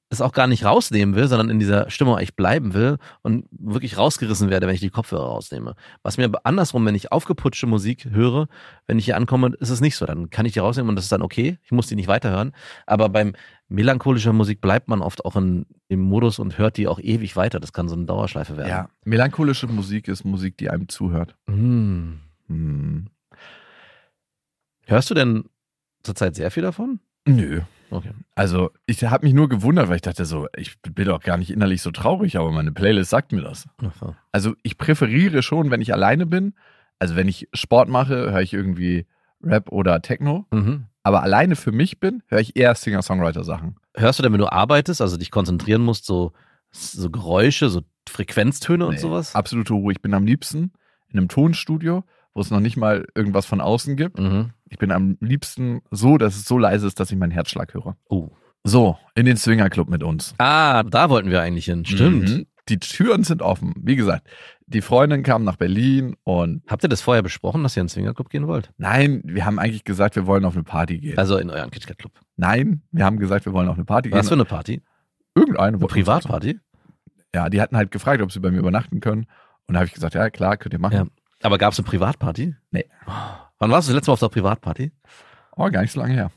[0.08, 3.98] das auch gar nicht rausnehmen will, sondern in dieser Stimmung eigentlich bleiben will und wirklich
[3.98, 5.74] rausgerissen werde, wenn ich die Kopfhörer rausnehme.
[6.02, 8.46] Was mir aber andersrum, wenn ich aufgeputschte Musik höre,
[8.86, 10.06] wenn ich hier ankomme, ist es nicht so.
[10.06, 11.58] Dann kann ich die rausnehmen und das ist dann okay.
[11.64, 12.52] Ich muss die nicht weiterhören.
[12.86, 13.34] Aber beim
[13.68, 17.58] melancholischer Musik bleibt man oft auch in, im Modus und hört die auch ewig weiter.
[17.58, 18.68] Das kann so eine Dauerschleife werden.
[18.68, 21.34] Ja, melancholische Musik ist Musik, die einem zuhört.
[21.48, 22.20] Hm.
[22.46, 23.08] Hm.
[24.86, 25.44] Hörst du denn
[26.02, 27.00] zurzeit sehr viel davon?
[27.26, 27.60] Nö.
[27.90, 28.10] Okay.
[28.34, 31.50] Also, ich habe mich nur gewundert, weil ich dachte so, ich bin doch gar nicht
[31.50, 33.68] innerlich so traurig, aber meine Playlist sagt mir das.
[34.00, 34.14] So.
[34.32, 36.54] Also, ich präferiere schon, wenn ich alleine bin.
[36.98, 39.06] Also, wenn ich Sport mache, höre ich irgendwie
[39.42, 40.46] Rap oder Techno.
[40.50, 40.86] Mhm.
[41.02, 43.76] Aber alleine für mich bin, höre ich eher Singer-Songwriter-Sachen.
[43.94, 46.32] Hörst du denn, wenn du arbeitest, also dich konzentrieren musst, so,
[46.72, 49.34] so Geräusche, so Frequenztöne und Nee, sowas?
[49.34, 49.92] Absolute Ruhe.
[49.92, 50.72] Ich bin am liebsten
[51.08, 52.02] in einem Tonstudio,
[52.34, 54.18] wo es noch nicht mal irgendwas von außen gibt.
[54.18, 54.50] Mhm.
[54.68, 57.96] Ich bin am liebsten so, dass es so leise ist, dass ich meinen Herzschlag höre.
[58.08, 58.30] Oh.
[58.64, 60.34] So, in den Swingerclub mit uns.
[60.38, 61.84] Ah, da wollten wir eigentlich hin.
[61.84, 62.28] Stimmt.
[62.28, 62.46] Mhm.
[62.68, 63.74] Die Türen sind offen.
[63.80, 64.26] Wie gesagt,
[64.66, 67.90] die Freundin kam nach Berlin und Habt ihr das vorher besprochen, dass ihr in den
[67.90, 68.72] Swingerclub gehen wollt?
[68.76, 71.16] nein, wir haben eigentlich gesagt, wir wollen auf eine Party gehen.
[71.16, 72.12] Also in euren KitKat Club.
[72.34, 74.18] nein, wir haben gesagt, wir wollen auf eine Party gehen.
[74.18, 74.82] Was für eine Party?
[75.36, 75.76] Irgendeine.
[75.76, 76.58] Eine Privatparty?
[77.32, 79.26] Ja, die hatten halt gefragt, ob sie bei mir übernachten können.
[79.68, 80.96] Und da habe ich gesagt, ja klar, könnt ihr machen.
[80.96, 81.06] Ja.
[81.42, 82.56] Aber gab es eine Privatparty?
[82.72, 82.86] Nee.
[83.58, 84.92] Wann warst du das letzte Mal auf der Privatparty?
[85.56, 86.30] Oh, gar nicht so lange her.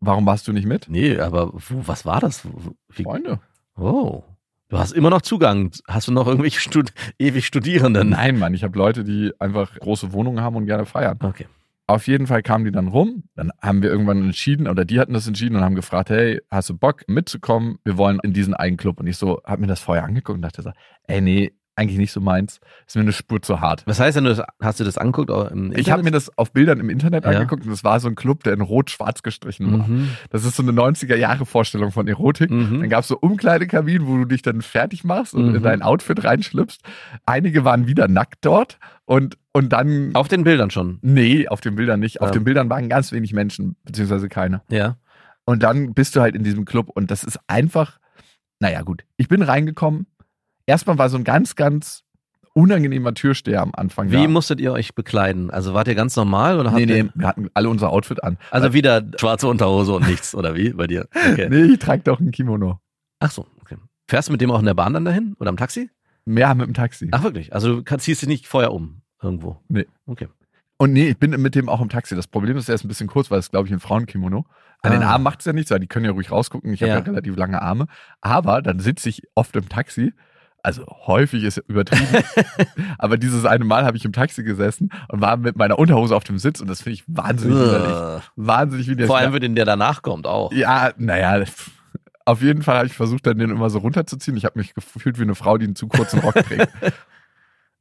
[0.00, 0.86] Warum warst du nicht mit?
[0.88, 2.46] Nee, aber wo, was war das?
[2.88, 3.40] Wie, Freunde.
[3.76, 4.22] oh.
[4.70, 5.70] Du hast immer noch Zugang.
[5.86, 8.10] Hast du noch irgendwelche Stud ewig Studierenden?
[8.10, 11.18] Nein, Mann, ich habe Leute, die einfach große Wohnungen haben und gerne feiern.
[11.22, 11.46] Okay.
[11.86, 13.24] Auf jeden Fall kamen die dann rum.
[13.34, 16.68] Dann haben wir irgendwann entschieden, oder die hatten das entschieden und haben gefragt, hey, hast
[16.68, 17.78] du Bock mitzukommen?
[17.82, 19.00] Wir wollen in diesen einen Club.
[19.00, 20.70] Und ich so, hab mir das vorher angeguckt und dachte so,
[21.04, 22.60] ey, nee, eigentlich nicht so meins.
[22.86, 23.82] Ist mir eine Spur zu hart.
[23.86, 25.30] Was heißt denn, du das, hast du das angeguckt?
[25.76, 27.30] Ich habe mir das auf Bildern im Internet Ja.
[27.30, 29.86] angeguckt und es war so ein Club, der in rot-schwarz gestrichen war.
[29.88, 30.08] Mhm.
[30.30, 32.50] Das ist so eine 90er-Jahre-Vorstellung von Erotik.
[32.50, 32.80] Mhm.
[32.80, 35.54] Dann gab es so Umkleidekabinen, wo du dich dann fertig machst und Mhm.
[35.56, 36.78] in dein Outfit reinschlüpfst.
[37.26, 40.10] Einige waren wieder nackt dort und, und dann.
[40.14, 40.98] Auf den Bildern schon.
[41.02, 42.20] Nee, auf den Bildern nicht.
[42.20, 42.34] Auf Ähm.
[42.34, 44.62] den Bildern waren ganz wenig Menschen, beziehungsweise keine.
[44.68, 44.96] Ja.
[45.44, 47.98] Und dann bist du halt in diesem Club und das ist einfach,
[48.60, 49.04] naja, gut.
[49.16, 50.06] Ich bin reingekommen.
[50.68, 52.04] Erstmal war so ein ganz, ganz
[52.52, 54.10] unangenehmer Türsteher am Anfang.
[54.10, 54.28] Wie da.
[54.28, 55.50] musstet ihr euch bekleiden?
[55.50, 58.22] Also wart ihr ganz normal oder habt Nee, ihr, nee, wir hatten alle unser Outfit
[58.22, 58.36] an.
[58.50, 61.08] also wieder schwarze Unterhose und nichts oder wie bei dir?
[61.32, 61.48] Okay.
[61.50, 62.80] Nee, ich trage doch ein Kimono.
[63.20, 63.76] Ach so, okay.
[64.08, 65.90] Fährst du mit dem auch in der Bahn dann dahin oder im Taxi?
[66.24, 67.08] Mehr mit dem Taxi.
[67.12, 67.54] Ach wirklich?
[67.54, 69.60] Also du ziehst dich nicht vorher um irgendwo?
[69.68, 69.86] Nee.
[70.06, 70.28] Okay.
[70.78, 72.14] Und nee, ich bin mit dem auch im Taxi.
[72.14, 74.44] Das Problem ist, er ist ein bisschen kurz, weil es, glaube ich, ein Frauenkimono.
[74.82, 75.12] An den Ah.
[75.12, 76.72] Armen macht es ja nichts, weil die können ja ruhig rausgucken.
[76.72, 76.98] Ich habe Ja.
[76.98, 77.86] ja relativ lange Arme.
[78.20, 80.12] Aber dann sitze ich oft im Taxi.
[80.62, 82.24] Also häufig ist übertrieben.
[82.98, 86.24] aber dieses eine Mal habe ich im Taxi gesessen und war mit meiner Unterhose auf
[86.24, 88.22] dem Sitz und das finde ich wahnsinnig widerlich.
[88.36, 89.06] Wahnsinnig widerlich.
[89.06, 90.52] Vor allem für den, der danach kommt auch.
[90.52, 91.44] Ja, naja,
[92.24, 94.36] auf jeden Fall habe ich versucht, dann den immer so runterzuziehen.
[94.36, 96.68] Ich habe mich gefühlt wie eine Frau, die einen zu kurzen Rock trägt.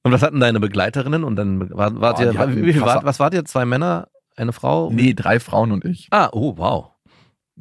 [0.03, 1.25] Und was hatten deine Begleiterinnen?
[1.25, 3.43] Und dann war, wart Boah, ihr, wie krasse- wart, was wart ihr?
[3.43, 4.89] Zwei Männer, eine Frau?
[4.89, 6.07] nee, drei Frauen und ich.
[6.11, 6.91] Ah, oh, wow.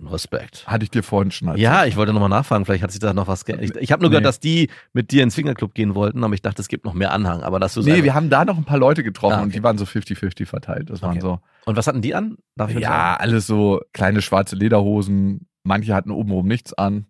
[0.05, 0.67] Respekt.
[0.67, 1.63] Hatte ich dir vorhin schon erzählt.
[1.63, 3.77] Ja, ich wollte nochmal nachfragen, vielleicht hat sich da noch was geändert.
[3.77, 4.29] Ich, ich habe nur gehört, Nee.
[4.29, 7.13] dass die mit dir ins Swingerclub gehen wollten, aber ich dachte, es gibt noch mehr
[7.13, 7.43] Anhang.
[7.43, 9.45] Aber dass du Nee, wir haben da noch ein paar Leute getroffen Ah, okay.
[9.45, 10.91] und die waren so 50-50 verteilt.
[10.91, 11.21] Das waren Okay.
[11.21, 11.41] so.
[11.65, 12.37] Und was hatten die an?
[12.57, 15.49] Darf ich Ja, alles so kleine schwarze Lederhosen.
[15.65, 17.07] Manche hatten obenrum nichts an.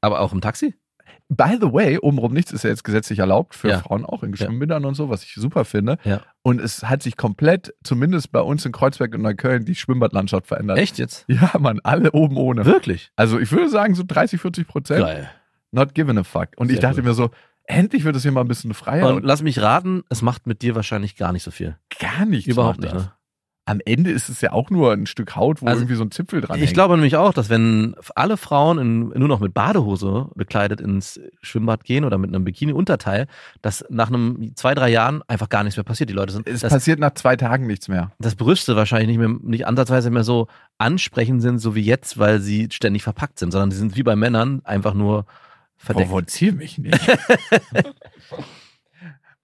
[0.00, 0.74] Aber auch im Taxi?
[1.30, 3.78] By the way, obenrum nichts ist ja jetzt gesetzlich erlaubt für Ja.
[3.80, 4.46] Frauen auch in Ja.
[4.46, 5.98] Schwimmbädern und so, was ich super finde.
[6.04, 6.22] Ja.
[6.42, 10.78] Und es hat sich komplett, zumindest bei uns in Kreuzberg und Neukölln, die Schwimmbadlandschaft verändert.
[10.78, 11.24] Echt jetzt?
[11.28, 12.64] Ja, Mann, alle oben ohne.
[12.64, 13.10] Wirklich?
[13.16, 15.00] Also ich würde sagen so 30, 40 Prozent.
[15.00, 15.30] Geil.
[15.70, 16.48] Not given a fuck.
[16.56, 17.04] Und ich Sehr dachte gut.
[17.08, 17.30] mir so,
[17.64, 19.06] endlich wird es hier mal ein bisschen freier.
[19.14, 21.76] Und lass mich raten, es macht mit dir wahrscheinlich gar nicht so viel.
[22.00, 22.46] gar nichts.
[22.50, 23.12] Überhaupt nicht, ne?
[23.68, 26.10] Am Ende ist es ja auch nur ein Stück Haut, wo Also, irgendwie so ein
[26.10, 26.72] Zipfel dran Ich hängt.
[26.72, 31.84] glaube nämlich auch, dass wenn alle Frauen in, nur noch mit Badehose bekleidet ins Schwimmbad
[31.84, 33.26] gehen oder mit einem Bikini-Unterteil,
[33.60, 36.08] dass nach einem zwei, drei Jahren einfach gar nichts mehr passiert.
[36.08, 38.10] Die Leute sind, es das, passiert nach zwei Tagen nichts mehr.
[38.18, 40.46] dass Brüste wahrscheinlich nicht mehr, nicht ansatzweise mehr so
[40.78, 44.16] ansprechend sind, so wie jetzt, weil sie ständig verpackt sind, sondern sie sind wie bei
[44.16, 45.26] Männern einfach nur
[45.76, 46.08] verdeckt.
[46.08, 46.98] Provozier mich nicht.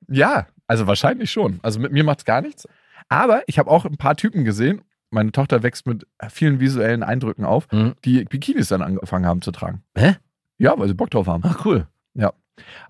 [0.08, 1.60] ja, also wahrscheinlich schon.
[1.62, 2.66] Also mit mir macht's gar nichts.
[3.08, 4.82] Aber ich habe auch ein paar Typen gesehen.
[5.10, 7.94] Meine Tochter wächst mit vielen visuellen Eindrücken auf, Mhm.
[8.04, 9.82] die Bikinis dann angefangen haben zu tragen.
[9.96, 10.16] Hä?
[10.58, 11.42] Ja, weil sie Bock drauf haben.
[11.46, 11.86] Ach cool.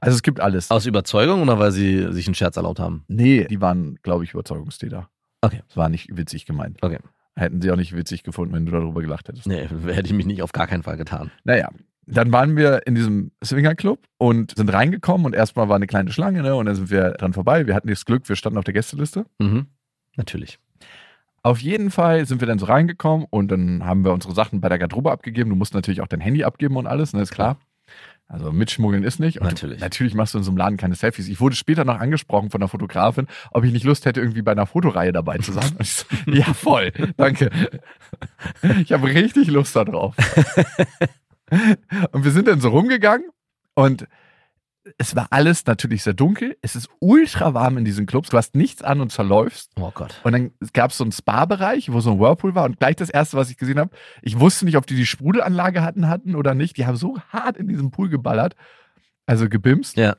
[0.00, 0.70] Also es gibt alles.
[0.70, 3.05] Aus Überzeugung oder weil sie sich einen Scherz erlaubt haben?
[3.09, 5.09] Nee, die waren, glaube ich, Überzeugungstäter.
[5.40, 5.62] Okay.
[5.66, 6.79] Das war nicht witzig gemeint.
[6.83, 6.98] Okay.
[7.35, 9.46] Hätten sie auch nicht witzig gefunden, wenn du darüber gelacht hättest.
[9.46, 11.31] Nee, hätte ich mich nicht auf gar keinen Fall getan.
[11.44, 11.70] Naja,
[12.07, 16.42] dann waren wir in diesem Swingerclub und sind reingekommen und erstmal war eine kleine Schlange,
[16.42, 16.55] ne?
[16.55, 17.66] Und dann sind wir dran vorbei.
[17.66, 19.24] Wir hatten das Glück, wir standen auf der Gästeliste.
[19.38, 19.68] Mhm.
[20.16, 20.59] Natürlich.
[21.42, 24.70] Auf jeden Fall sind wir dann so reingekommen und dann haben wir unsere Sachen bei
[24.70, 25.50] der Garderobe abgegeben.
[25.50, 27.20] Du musst natürlich auch dein Handy abgeben und alles, ne?
[27.20, 27.59] Ist klar.
[28.27, 29.40] Also mitschmuggeln ist nicht.
[29.40, 29.81] Und Natürlich.
[29.81, 31.29] Natürlich machst du in so einem Laden keine Selfies.
[31.29, 34.53] Ich wurde später noch angesprochen von der Fotografin, ob ich nicht Lust hätte, irgendwie bei
[34.53, 35.77] einer Fotoreihe dabei zu sein.
[35.83, 36.92] So, ja, voll.
[37.18, 37.50] Danke.
[38.81, 40.16] Ich habe richtig Lust darauf.
[42.12, 43.29] Und wir sind dann so rumgegangen
[43.74, 44.07] und
[44.99, 46.57] es war alles natürlich sehr dunkel.
[46.61, 48.29] Es ist ultra warm in diesen Clubs.
[48.31, 49.70] Du hast nichts an und zerläufst.
[49.77, 50.20] Oh Gott.
[50.25, 52.64] Und dann gab es so einen Spa-Bereich, wo so ein Whirlpool war.
[52.64, 53.90] Und gleich das erste, was ich gesehen habe,
[54.23, 56.77] ich wusste nicht, ob die die Sprudelanlage hatten, hatten oder nicht.
[56.77, 58.55] Die haben so hart in diesem Pool geballert,
[59.27, 60.16] also gebimst, Ja.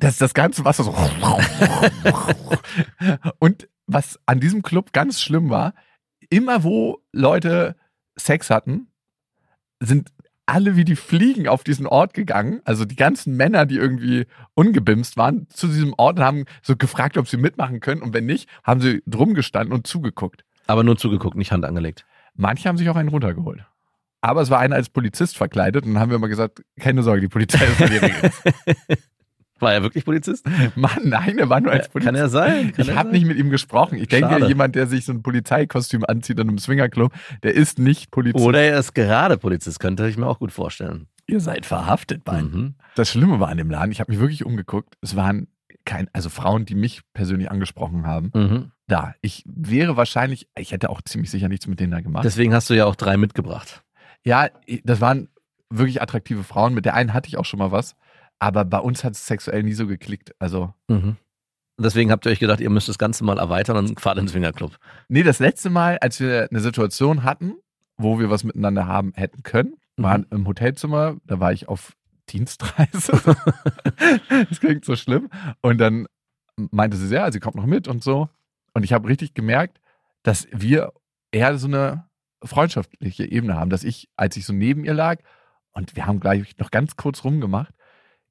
[0.00, 0.94] dass das ganze Wasser so.
[3.38, 5.74] Und was an diesem Club ganz schlimm war,
[6.30, 7.76] immer wo Leute
[8.16, 8.88] Sex hatten,
[9.80, 10.10] sind
[10.46, 12.60] alle wie die Fliegen auf diesen Ort gegangen.
[12.64, 17.16] Also die ganzen Männer, die irgendwie ungebimst waren, zu diesem Ort und haben so gefragt,
[17.16, 18.02] ob sie mitmachen können.
[18.02, 20.44] Und wenn nicht, haben sie drum gestanden und zugeguckt.
[20.66, 22.04] Aber nur zugeguckt, nicht Hand angelegt.
[22.34, 23.64] Manche haben sich auch einen runtergeholt.
[24.20, 27.20] Aber es war einer als Polizist verkleidet und dann haben wir immer gesagt, keine Sorge,
[27.20, 28.96] die Polizei ist bei dir.
[29.60, 30.44] War er wirklich Polizist?
[30.76, 32.06] Mann, nein, er war nur als Polizist.
[32.06, 32.72] Kann er sein?
[32.72, 33.98] Kann ich habe nicht mit ihm gesprochen.
[33.98, 34.46] Ich denke, Schade.
[34.48, 37.12] jemand, der sich so ein Polizeikostüm anzieht in einem Swingerclub,
[37.42, 38.44] der ist nicht Polizist.
[38.44, 41.06] Oder er ist gerade Polizist, könnte ich mir auch gut vorstellen.
[41.26, 42.44] ihr seid verhaftet, Mann.
[42.50, 42.74] Mhm.
[42.96, 44.94] Das Schlimme war an dem Laden, ich habe mich wirklich umgeguckt.
[45.00, 45.48] Es waren
[45.84, 48.70] kein, also Frauen, die mich persönlich angesprochen haben, Mhm.
[48.88, 49.14] da.
[49.20, 52.24] Ich wäre wahrscheinlich, ich hätte auch ziemlich sicher nichts mit denen da gemacht.
[52.24, 53.82] Deswegen hast du ja auch drei mitgebracht.
[54.24, 54.48] ja,
[54.84, 55.28] das waren
[55.70, 56.72] wirklich attraktive Frauen.
[56.74, 57.96] Mit der einen hatte ich auch schon mal was.
[58.38, 60.32] Aber bei uns hat es sexuell nie so geklickt.
[60.38, 61.16] Also, Mhm.
[61.76, 64.78] Deswegen habt ihr euch gedacht, ihr müsst das Ganze mal erweitern und fahrt ins Swingerclub.
[65.08, 67.54] nee, das letzte Mal, als wir eine Situation hatten,
[67.96, 71.16] wo wir was miteinander haben hätten können, waren im Hotelzimmer.
[71.24, 71.94] Da war ich auf
[72.28, 73.12] Dienstreise.
[74.48, 75.28] das klingt so schlimm.
[75.62, 76.06] Und dann
[76.56, 78.28] meinte sie, ja, sie kommt noch mit und so.
[78.72, 79.80] Und ich habe richtig gemerkt,
[80.22, 80.92] dass wir
[81.32, 82.08] eher so eine
[82.44, 85.18] freundschaftliche Ebene haben, dass ich, als ich so neben ihr lag
[85.72, 87.74] und wir haben gleich noch ganz kurz rumgemacht,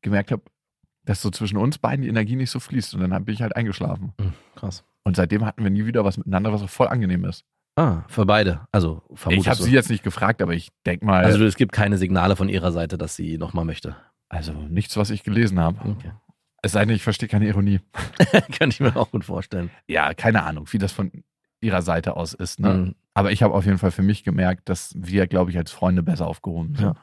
[0.04, 0.44] gemerkt habe,
[1.06, 2.94] dass so zwischen uns beiden die Energie nicht so fließt.
[2.96, 4.14] Und dann bin ich halt eingeschlafen.
[4.20, 4.34] Mhm.
[4.56, 4.84] Krass.
[5.04, 7.44] Und seitdem hatten wir nie wieder was miteinander, was auch voll angenehm ist.
[7.76, 8.68] Ah, für beide.
[8.72, 11.56] Also vermutest ich habe sie jetzt nicht gefragt, aber ich denke mal, Also also, es
[11.56, 13.96] gibt keine Signale von ihrer Seite, dass sie nochmal möchte.
[14.70, 15.80] nichts, was ich gelesen habe.
[15.90, 16.12] Okay.
[16.62, 17.82] Es sei denn, ich verstehe keine Ironie.
[18.58, 19.70] Könnte ich mir auch gut vorstellen.
[19.88, 21.12] Ja, keine Ahnung, wie das von
[21.60, 22.60] ihrer Seite aus ist.
[22.60, 22.74] Ne?
[22.74, 22.96] Mhm.
[23.16, 26.04] Aber ich habe auf jeden Fall für mich gemerkt, dass wir, glaube ich, als Freunde
[26.04, 26.86] besser aufgehoben sind.
[26.86, 26.96] Ja.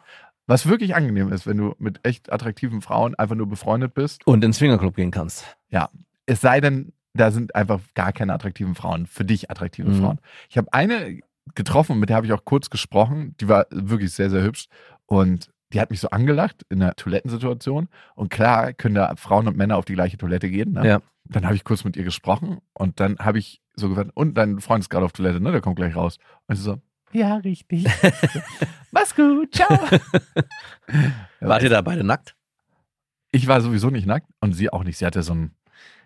[0.51, 4.27] Was wirklich angenehm ist, wenn du mit echt attraktiven Frauen einfach nur befreundet bist.
[4.27, 5.45] Und ins Swingerclub gehen kannst.
[6.27, 10.01] Es sei denn, da sind einfach gar keine attraktiven Frauen, für dich attraktive Mhm.
[10.01, 10.19] Frauen.
[10.49, 11.21] Ich habe eine
[11.55, 13.37] getroffen, mit der habe ich auch kurz gesprochen.
[13.41, 14.67] Die war wirklich sehr, sehr hübsch.
[15.07, 17.89] Und die hat mich so angelacht in einer Toilettensituation.
[18.17, 20.73] Und klar können da Frauen und Männer auf die gleiche Toilette gehen.
[20.73, 20.87] Ne?
[20.87, 21.01] Ja.
[21.27, 24.59] Dann habe ich kurz mit ihr gesprochen und dann habe ich so gesagt, und dein
[24.61, 25.53] Freund ist gerade auf Toilette, ne?
[25.53, 26.19] Der kommt gleich raus.
[26.49, 26.79] Und sie so,
[27.13, 27.87] ja, richtig.
[28.91, 29.69] Mach's gut, ciao.
[31.41, 32.37] Wart ihr da beide nackt?
[33.33, 34.99] Ich war sowieso nicht nackt und sie auch nicht.
[34.99, 35.53] Sie hatte so ein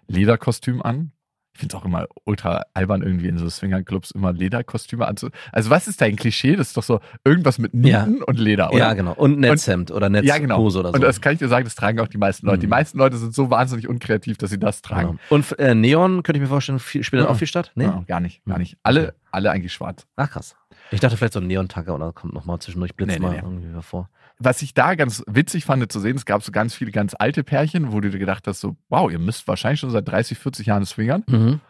[0.07, 1.13] Lederkostüm an.
[1.55, 5.29] Ich finde es auch immer ultra albern, irgendwie in so Swingerclubs immer Lederkostüme anzu.
[5.53, 6.57] Also, was ist dein Klischee?
[6.57, 8.79] Das ist doch so irgendwas mit Nieten und Leder, oder?
[8.79, 9.13] Ja, genau.
[9.13, 10.61] Und Netzhemd oder Netzhose Ja, genau.
[10.65, 10.95] oder so.
[10.95, 12.59] Und das kann ich dir sagen, das tragen auch die meisten Leute.
[12.59, 12.71] Die Mhm.
[12.71, 15.07] meisten Leute sind so wahnsinnig unkreativ, dass sie das tragen.
[15.11, 15.21] genau.
[15.31, 17.29] Und äh, Neon, könnte ich mir vorstellen, spielt dann Ja.
[17.29, 17.71] auch viel statt?
[17.77, 17.85] Nee?
[17.85, 18.61] Ja, gar nicht, gar Mhm.
[18.63, 18.77] nicht.
[18.83, 20.07] Alle, alle eigentlich schwarz.
[20.17, 20.57] Ach krass.
[20.91, 23.39] Ich dachte vielleicht so ein Neon-Tacker oder kommt nochmal zwischendurch Blitz Nee, nee, mal nee.
[23.43, 24.09] irgendwie hervor.
[24.39, 27.45] Was ich da ganz witzig fand zu sehen, es gab so ganz viele ganz alte
[27.45, 30.67] Pärchen, wo du dir gedacht hast, so, wow, ihr müsst wahrscheinlich schon seit 30, 40
[30.67, 31.23] Jahren swingern.
[31.29, 31.61] Mhm.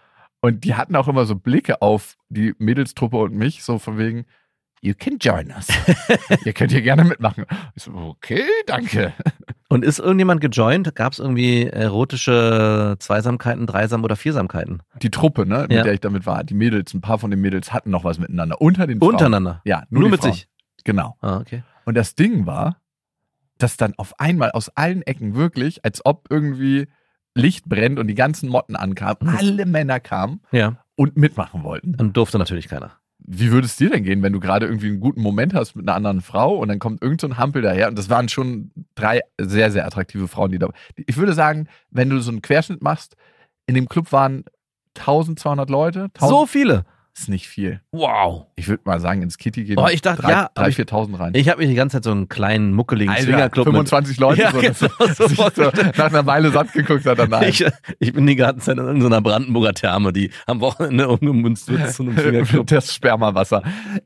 [0.40, 4.24] Und die hatten auch immer so Blicke auf die Mädelstruppe und mich, so von wegen,
[4.82, 5.68] you can join us.
[6.44, 7.44] ihr könnt hier gerne mitmachen.
[7.74, 9.12] Ich so, okay, danke.
[9.68, 10.94] Und ist irgendjemand gejoint?
[10.94, 14.82] Gab es irgendwie erotische Zweisamkeiten, Dreisam oder Viersamkeiten?
[15.02, 15.82] Die Truppe, ne, mit Ja.
[15.82, 18.60] der ich damit war, die Mädels, ein paar von den Mädels hatten noch was miteinander.
[18.60, 19.12] Unter den Frauen.
[19.12, 19.62] Untereinander?
[19.64, 20.32] Ja, nur, Nur mit Frauen.
[20.32, 20.46] sich?
[20.84, 21.16] Genau.
[21.20, 21.62] Ah, okay.
[21.84, 22.76] Und das Ding war,
[23.58, 26.88] dass dann auf einmal aus allen Ecken wirklich, als ob irgendwie
[27.34, 29.36] Licht brennt und die ganzen Motten ankamen, Mhm.
[29.36, 30.76] alle Männer kamen Ja.
[30.96, 31.96] und mitmachen wollten.
[31.96, 32.92] Dann durfte natürlich keiner.
[33.26, 35.88] Wie würde es dir denn gehen, wenn du gerade irgendwie einen guten Moment hast mit
[35.88, 38.70] einer anderen Frau und dann kommt irgend so ein Hampel daher und das waren schon
[38.94, 42.82] drei sehr, sehr attraktive Frauen, die da Ich würde sagen, wenn du so einen Querschnitt
[42.82, 43.16] machst,
[43.66, 44.44] in dem Club waren
[44.94, 46.10] 1200 Leute.
[46.14, 46.84] 1000 So viele.
[47.16, 47.80] Ist nicht viel.
[47.92, 48.46] Wow.
[48.56, 50.76] Ich würde mal sagen, ins Kitty gehen Oh, ich dachte, drei, ja, aber 3.000, ich-
[50.78, 51.32] 4.000 rein.
[51.36, 54.42] Ich habe mich die ganze Zeit so einen kleinen, muckeligen Alter, Swingerclub mit 25 Leute,
[54.42, 54.72] Ja, so, genau,
[55.14, 57.42] so so nach einer Weile satt geguckt hat danach.
[57.42, 57.64] Ich,
[58.00, 62.02] ich bin die ganze Zeit in irgendeiner Brandenburger Therme, die am Wochenende umgemünzt wird zu
[62.02, 62.66] einem Swingerclub.
[62.66, 63.62] das Spermawasser.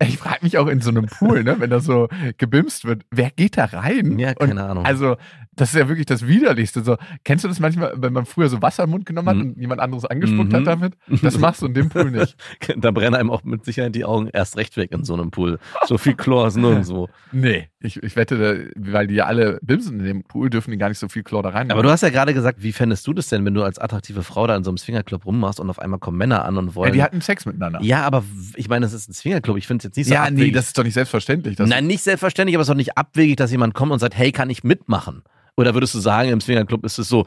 [0.06, 3.30] Ich frage mich auch in so einem Pool, ne, wenn das so gebimst wird, wer
[3.30, 4.18] geht da rein?
[4.18, 4.84] Ja, Und keine Ahnung.
[4.84, 5.16] Also,
[5.58, 6.82] das ist ja wirklich das Widerlichste.
[6.82, 9.42] So, kennst du das manchmal, wenn man früher so Wasser im Mund genommen hat Mhm.
[9.42, 10.56] und jemand anderes angespuckt Mhm.
[10.56, 10.94] hat damit?
[11.22, 12.36] Das machst du in dem Pool nicht.
[12.76, 15.58] Da brennen einem auch mit Sicherheit die Augen erst recht weg in so einem Pool.
[15.86, 17.08] So viel Chlor ist nirgendwo.
[17.32, 20.88] Nee, ich, ich wette, weil die ja alle bimsen in dem Pool, dürfen die gar
[20.88, 21.70] nicht so viel Chlor da rein.
[21.70, 24.22] Aber du hast ja gerade gesagt, wie fändest du das denn, wenn du als attraktive
[24.22, 26.74] Frau da in so einem Swingerclub rummachst und auf einmal kommen Männer an und ja,
[26.74, 26.92] wollen.
[26.92, 27.80] die hatten Sex miteinander.
[27.82, 28.24] Ja, aber
[28.56, 29.56] ich meine, das ist ein Swingerclub.
[29.56, 30.46] Ich finde es jetzt nicht so Ja, abwegig.
[30.46, 31.58] nee, das ist doch nicht selbstverständlich.
[31.58, 34.32] Nein, nicht selbstverständlich, aber es ist doch nicht abwegig, dass jemand kommt und sagt, hey,
[34.32, 35.22] kann ich mitmachen?
[35.58, 37.26] Oder würdest du sagen, im Swingerclub ist es so,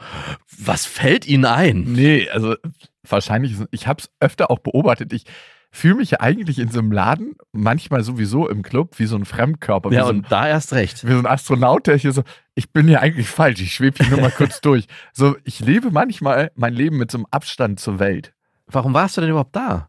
[0.58, 1.82] was fällt ihnen ein?
[1.84, 2.56] Nee, also
[3.08, 5.12] wahrscheinlich, ich habe es öfter auch beobachtet.
[5.12, 5.24] Ich
[5.70, 9.24] fühle mich ja eigentlich in so einem Laden, manchmal sowieso im Club, wie so ein
[9.26, 11.06] Fremdkörper, wie, Ja, so, ein, und da erst recht.
[11.06, 12.22] wie so ein Astronaut, der hier so,
[12.54, 14.86] ich bin hier eigentlich falsch, ich schwebe hier nur mal kurz durch.
[15.12, 18.32] So, ich lebe manchmal mein Leben mit so einem Abstand zur Welt,
[18.66, 19.88] Warum warst du denn überhaupt da?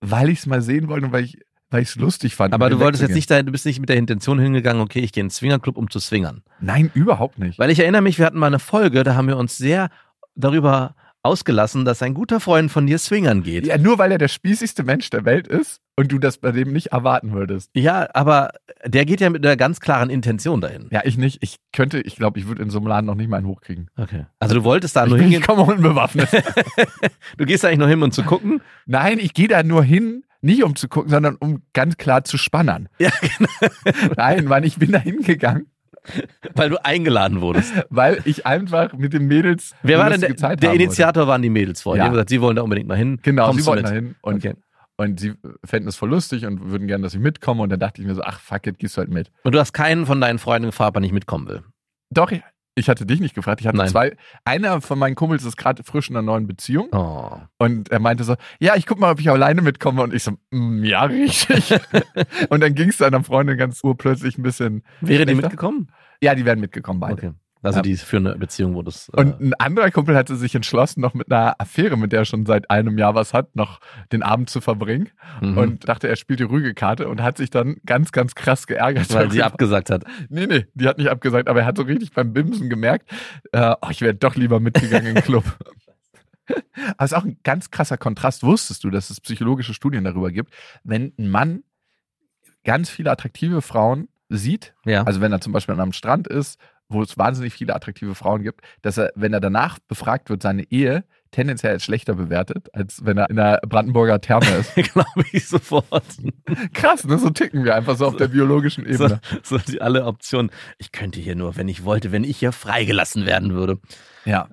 [0.00, 1.38] weil ich es mal sehen wollte und weil ich
[1.70, 2.52] weil ich es lustig fand.
[2.54, 5.12] Aber du wolltest jetzt nicht da, du bist nicht mit der Intention hingegangen, okay, ich
[5.12, 6.42] gehe in den Swingerclub, um zu swingern.
[6.60, 7.58] Nein, überhaupt nicht.
[7.58, 9.88] Weil ich erinnere mich, wir hatten mal eine Folge, da haben wir uns sehr
[10.34, 13.66] darüber ausgelassen, dass ein guter Freund von dir swingern geht.
[13.66, 16.72] Ja, nur weil er der spießigste Mensch der Welt ist und du das bei dem
[16.72, 17.70] nicht erwarten würdest.
[17.74, 18.52] Ja, aber
[18.86, 20.88] der geht ja mit einer ganz klaren Intention dahin.
[20.90, 21.42] Ja, ich nicht.
[21.42, 23.90] Ich könnte, ich glaube, ich würde in so einem Laden noch nicht mal einen hochkriegen.
[23.98, 24.24] Okay.
[24.38, 25.46] Also du wolltest da Ich, nur bin, ich hingehen.
[25.46, 26.28] komme unbewaffnet.
[27.36, 28.62] Du gehst da eigentlich nur hin, um zu gucken.
[28.86, 32.38] Nein, ich gehe da nur hin, nicht um zu gucken, sondern um ganz klar zu
[32.38, 32.88] spannern.
[32.98, 33.10] Ja,
[34.16, 35.66] Nein, Mann, ich bin da hingegangen,
[36.54, 37.72] weil du eingeladen wurdest.
[37.90, 40.72] weil ich einfach mit den Mädels Wer war denn der, der.
[40.72, 41.26] Initiator?
[41.26, 41.98] Waren die Mädels vorher.
[41.98, 42.06] Die Ja.
[42.06, 43.18] haben gesagt, sie wollen da unbedingt mal hin.
[43.22, 43.84] Genau, Kommst sie mit?
[43.84, 44.54] da hin und, Okay.
[44.96, 47.62] und sie fänden es voll lustig und würden gerne, dass ich mitkomme.
[47.62, 49.30] Und dann dachte ich mir so, ach fuck it, gehst du halt mit.
[49.44, 51.62] Und du hast keinen von deinen Freunden gefragt, ob er nicht mitkommen will.
[52.12, 52.32] Doch,
[52.74, 53.60] ich, hatte dich nicht gefragt.
[53.60, 53.88] Ich hatte Nein.
[53.88, 54.16] zwei.
[54.44, 56.88] Einer von meinen Kumpels ist gerade frisch in einer neuen Beziehung.
[56.92, 57.38] Oh.
[57.58, 60.02] Und er meinte so, ja, ich guck mal, ob ich alleine mitkomme.
[60.02, 61.74] Und ich so, mm, ja, richtig.
[62.48, 65.42] und dann ging es seiner Freundin ganz urplötzlich ein bisschen, Wäre die Echt?
[65.42, 65.90] mitgekommen?
[66.22, 67.14] ja, die wären mitgekommen beide.
[67.14, 67.32] Okay.
[67.62, 67.82] Also Ja.
[67.82, 69.10] die für eine Beziehung, wo das.
[69.10, 72.24] äh, Und ein anderer Kumpel hatte sich entschlossen, noch mit einer Affäre, mit der er
[72.24, 73.80] schon seit einem Jahr was hat, noch
[74.12, 75.10] den Abend zu verbringen.
[75.42, 75.58] mhm.
[75.58, 79.12] Und dachte, er spielt die Rügekarte und hat sich dann ganz, ganz krass geärgert.
[79.12, 80.04] weil sie abgesagt hat.
[80.30, 83.10] Nee, nee, die hat nicht abgesagt, aber er hat so richtig beim Bimsen gemerkt,
[83.52, 85.44] äh, oh, ich wäre doch lieber mitgegangen den Club.
[86.96, 88.42] Aber es ist auch ein ganz krasser Kontrast.
[88.42, 91.62] Wusstest du, dass es psychologische Studien darüber gibt, wenn ein Mann
[92.64, 95.04] ganz viele attraktive Frauen sieht, Ja.
[95.04, 96.58] also wenn er zum Beispiel an einem Strand ist,
[96.90, 100.64] wo es wahnsinnig viele attraktive Frauen gibt, dass er, wenn er danach befragt wird, seine
[100.70, 104.74] Ehe tendenziell als schlechter bewertet, als wenn er in der Brandenburger Therme ist.
[104.92, 106.04] Glaube ich sofort.
[106.74, 107.18] Krass, ne?
[107.18, 109.20] So ticken wir einfach so auf der biologischen So, Ebene.
[109.42, 110.50] so die alle Optionen.
[110.78, 113.78] Ich könnte hier nur, wenn ich wollte, wenn ich hier freigelassen werden würde.
[114.24, 114.48] Ja.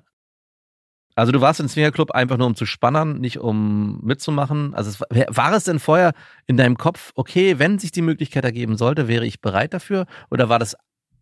[1.16, 4.72] Also du warst im Swingerclub einfach nur um zu spannern, nicht um mitzumachen.
[4.74, 6.12] Also es war es denn vorher
[6.46, 10.06] in deinem Kopf, okay, wenn sich die Möglichkeit ergeben sollte, wäre ich bereit dafür?
[10.30, 10.76] Oder war das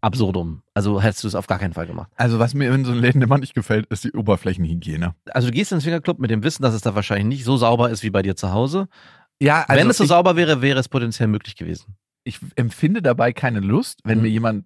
[0.07, 0.63] absurdum?
[0.75, 2.11] Also hättest du es auf gar keinen Fall gemacht?
[2.17, 5.15] Also was mir in so einem Läden immer nicht gefällt, ist die Oberflächenhygiene.
[5.33, 7.57] Also du gehst in den Swingerclub mit dem Wissen, dass es da wahrscheinlich nicht so
[7.57, 8.89] sauber ist wie bei dir zu Hause.
[9.41, 11.97] Ja, also wenn es so ich, sauber wäre, wäre es potenziell möglich gewesen.
[12.25, 14.23] ich empfinde dabei keine Lust, wenn Mhm.
[14.25, 14.65] mir jemand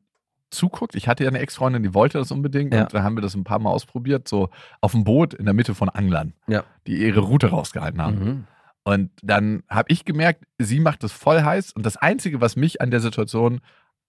[0.51, 0.95] zuguckt.
[0.95, 2.83] Ich hatte ja eine Ex-Freundin, die wollte das unbedingt Ja.
[2.83, 4.49] und dann haben wir das ein paar Mal ausprobiert, so
[4.81, 6.65] auf dem Boot in der Mitte von Anglern, Ja.
[6.87, 8.19] die ihre Route rausgehalten haben.
[8.25, 8.45] Mhm.
[8.83, 12.81] Und dann habe ich gemerkt, sie macht das voll heiß und das Einzige, was mich
[12.81, 13.61] an der Situation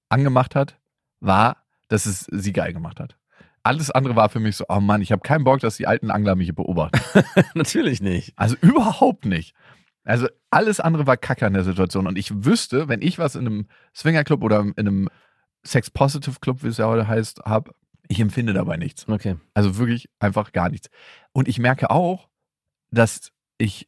[0.10, 0.78] angemacht hat,
[1.22, 3.18] war, dass es sie geil gemacht hat.
[3.64, 6.10] Alles andere war für mich so, oh Mann, ich habe keinen Bock, dass die alten
[6.10, 7.00] Angler mich beobachten.
[7.54, 8.34] Natürlich nicht.
[8.36, 9.54] Also überhaupt nicht.
[10.04, 12.08] Also alles andere war kacke an der Situation.
[12.08, 15.10] Und ich wüsste, wenn ich was in einem Swingerclub oder in einem
[15.64, 17.72] Sex-Positive-Club, wie es ja heute heißt, habe,
[18.08, 19.08] ich empfinde dabei nichts.
[19.08, 19.38] Okay.
[19.54, 20.90] Also wirklich einfach gar nichts.
[21.32, 22.30] Und ich merke auch,
[22.90, 23.88] dass ich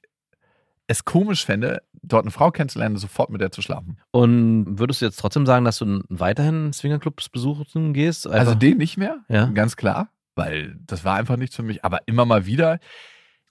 [0.87, 3.97] es komisch fände, dort eine Frau kennenzulernen, sofort mit der zu schlafen.
[4.11, 8.27] Und würdest du jetzt trotzdem sagen, dass du weiterhin Swingerclubs besuchen gehst?
[8.27, 9.45] Also Einfach- den nicht mehr, Ja.
[9.45, 11.85] ganz klar, weil das war einfach nichts für mich.
[11.85, 12.79] Aber immer mal wieder.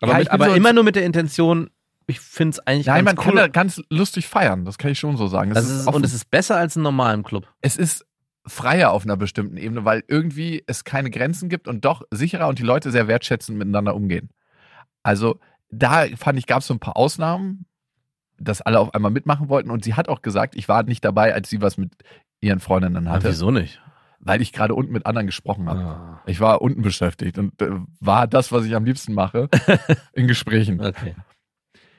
[0.01, 1.71] aber Ja, mit, aber so- immer nur mit der Intention,
[2.07, 3.41] ich finde es eigentlich Nein, man ganz kann cool.
[3.41, 5.51] da ganz lustig feiern, das kann ich schon so sagen.
[5.51, 7.47] Das also es ist, und es ist besser als in normalen Club.
[7.63, 8.05] es ist
[8.45, 12.59] freier auf einer bestimmten Ebene, weil irgendwie es keine Grenzen gibt und doch sicherer und
[12.59, 14.31] die Leute sehr wertschätzend miteinander umgehen.
[15.05, 15.39] Also
[15.73, 17.67] da fand ich, gab es so ein paar Ausnahmen,
[18.39, 21.35] dass alle auf einmal mitmachen wollten und sie hat auch gesagt, ich war nicht dabei,
[21.35, 21.93] als sie was mit
[22.41, 23.81] ihren Freundinnen hatte, wieso nicht?
[24.25, 25.81] weil ich gerade unten mit anderen gesprochen habe.
[25.81, 29.49] Ah, Ich war unten beschäftigt und äh, war das, was ich am liebsten mache,
[30.13, 30.81] in Gesprächen.
[30.81, 31.17] okay.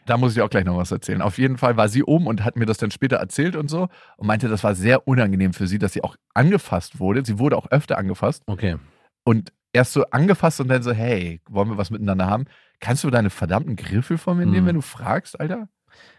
[0.05, 1.21] Da muss ich auch gleich noch was erzählen.
[1.21, 3.88] Auf jeden Fall war sie oben und hat mir das dann später erzählt und so
[4.17, 7.24] und meinte, das war sehr unangenehm für sie, dass sie auch angefasst wurde.
[7.26, 8.76] Sie wurde auch öfter angefasst Okay.
[9.26, 12.45] und erst so angefasst und dann so, hey, wollen wir was miteinander haben?
[12.80, 14.67] Kannst du deine verdammten Griffel von mir nehmen, Mhm.
[14.67, 15.67] wenn du fragst, Alter?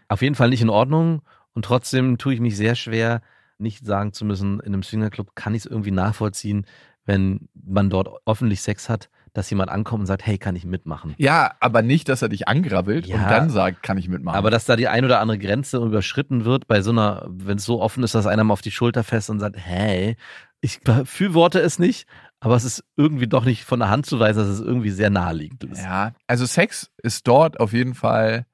[0.07, 1.21] Auf jeden Fall nicht in Ordnung.
[1.53, 3.21] Und trotzdem tue ich mich sehr schwer,
[3.57, 6.65] nicht sagen zu müssen, in einem Swingerclub kann ich es irgendwie nachvollziehen,
[7.05, 11.13] wenn man dort öffentlich Sex hat, dass jemand ankommt und sagt, hey, kann ich mitmachen?
[11.17, 13.15] Ja, aber nicht, dass er dich angrabbelt Ja.
[13.15, 14.37] und dann sagt, kann ich mitmachen.
[14.37, 17.65] Aber dass da die ein oder andere Grenze überschritten wird, bei so einer, wenn es
[17.65, 20.17] so offen ist, dass einer mal auf die Schulter fest und sagt, hey,
[20.65, 22.07] ich befürworte es nicht,
[22.39, 25.09] aber es ist irgendwie doch nicht von der Hand zu weisen, dass es irgendwie sehr
[25.11, 25.83] naheliegend ist.
[25.83, 28.45] Ja, also Sex ist dort auf jeden Fall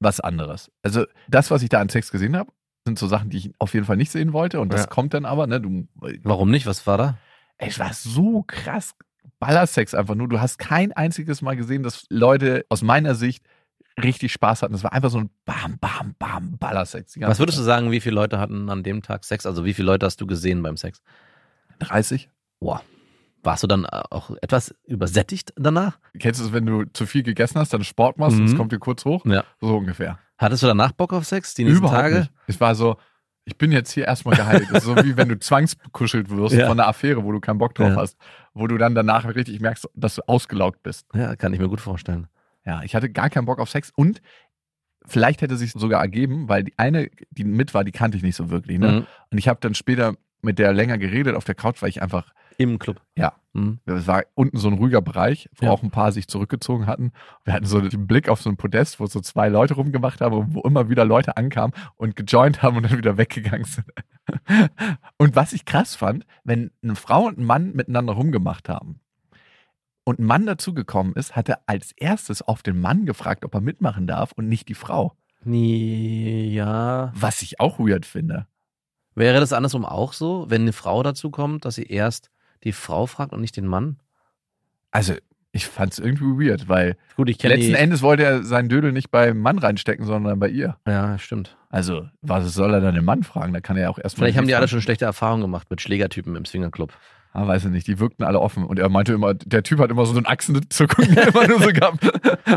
[0.00, 0.70] was anderes.
[0.82, 2.52] Also das, was ich da an Sex gesehen habe,
[2.86, 4.60] sind so Sachen, die ich auf jeden Fall nicht sehen wollte.
[4.60, 4.86] Und das Ja.
[4.88, 5.60] kommt dann aber, ne?
[5.60, 5.88] Du,
[6.22, 6.66] Warum nicht?
[6.66, 7.18] Was war da?
[7.58, 8.94] ey, es war so krass
[9.40, 10.28] Ballersex einfach nur.
[10.28, 13.44] Du hast kein einziges Mal gesehen, dass Leute aus meiner Sicht
[14.02, 14.74] richtig Spaß hatten.
[14.74, 17.14] Es war einfach so ein Bam, Bam, Bam, Ballersex.
[17.20, 19.44] Was würdest du sagen, wie viele Leute hatten an dem Tag Sex?
[19.46, 21.02] Also wie viele Leute hast du gesehen beim Sex?
[21.80, 22.28] 30?
[22.60, 22.82] Boah.
[23.44, 25.98] Warst du dann auch etwas übersättigt danach?
[26.18, 28.56] Kennst du es, wenn du zu viel gegessen hast, dann Sport machst und es Mhm.
[28.56, 29.24] kommt dir kurz hoch?
[29.26, 29.44] Ja.
[29.60, 30.18] So ungefähr.
[30.38, 31.54] Hattest du danach Bock auf Sex?
[31.54, 32.18] Die nächsten Überhaupt Tage?
[32.20, 32.32] nicht.
[32.48, 32.96] Es war so,
[33.44, 34.64] ich bin jetzt hier erstmal geheilt.
[34.70, 36.66] Das ist so wie wenn du zwangskuschelt wirst Ja.
[36.66, 37.96] von einer Affäre, wo du keinen Bock drauf Ja.
[37.96, 38.16] hast.
[38.54, 41.06] Wo du dann danach richtig merkst, dass du ausgelaugt bist.
[41.14, 42.26] Ja, kann ich mir gut vorstellen.
[42.68, 44.20] Ja, ich hatte gar keinen Bock auf Sex und
[45.06, 48.22] vielleicht hätte es sich sogar ergeben, weil die eine, die mit war, die kannte ich
[48.22, 48.78] nicht so wirklich.
[48.78, 48.92] Ne?
[48.92, 49.06] Mhm.
[49.30, 52.32] Und ich habe dann später mit der länger geredet auf der Couch, weil ich einfach,
[52.58, 53.00] Im Club.
[53.16, 53.32] Ja.
[53.54, 53.80] Mhm.
[53.86, 55.72] es war unten so ein ruhiger Bereich, wo Ja.
[55.72, 57.12] auch ein paar sich zurückgezogen hatten.
[57.44, 60.36] Wir hatten so den Blick auf so ein Podest, wo so zwei Leute rumgemacht haben
[60.36, 63.86] und wo immer wieder Leute ankamen und gejoint haben und dann wieder weggegangen sind.
[65.16, 69.00] Und was ich krass fand, wenn eine Frau und ein Mann miteinander rumgemacht haben
[70.08, 73.60] und ein Mann dazugekommen ist, hat er als erstes auf den Mann gefragt, ob er
[73.60, 75.12] mitmachen darf und nicht die Frau.
[75.44, 77.12] Nee, ja.
[77.14, 78.46] Was ich auch weird finde.
[79.14, 82.30] Wäre das andersrum auch so, wenn eine Frau dazu kommt, dass sie erst
[82.64, 83.98] die Frau fragt und nicht den Mann?
[84.90, 85.12] Also,
[85.52, 87.74] ich fand es irgendwie weird, weil Gut, letzten die.
[87.74, 90.78] Endes wollte er seinen Dödel nicht beim Mann reinstecken, sondern bei ihr.
[90.86, 91.58] Ja, stimmt.
[91.68, 93.52] Also, was soll er dann den Mann fragen?
[93.52, 94.24] Da kann er ja auch erstmal.
[94.24, 96.94] Vielleicht haben die alle schon schlechte Erfahrungen gemacht mit Schlägertypen im Swingerclub.
[97.32, 97.86] Ah, weiß ich nicht.
[97.86, 98.64] Die wirkten alle offen.
[98.64, 102.02] Und er meinte immer, der Typ hat immer so einen Achsenzuckung immer nur so gehabt.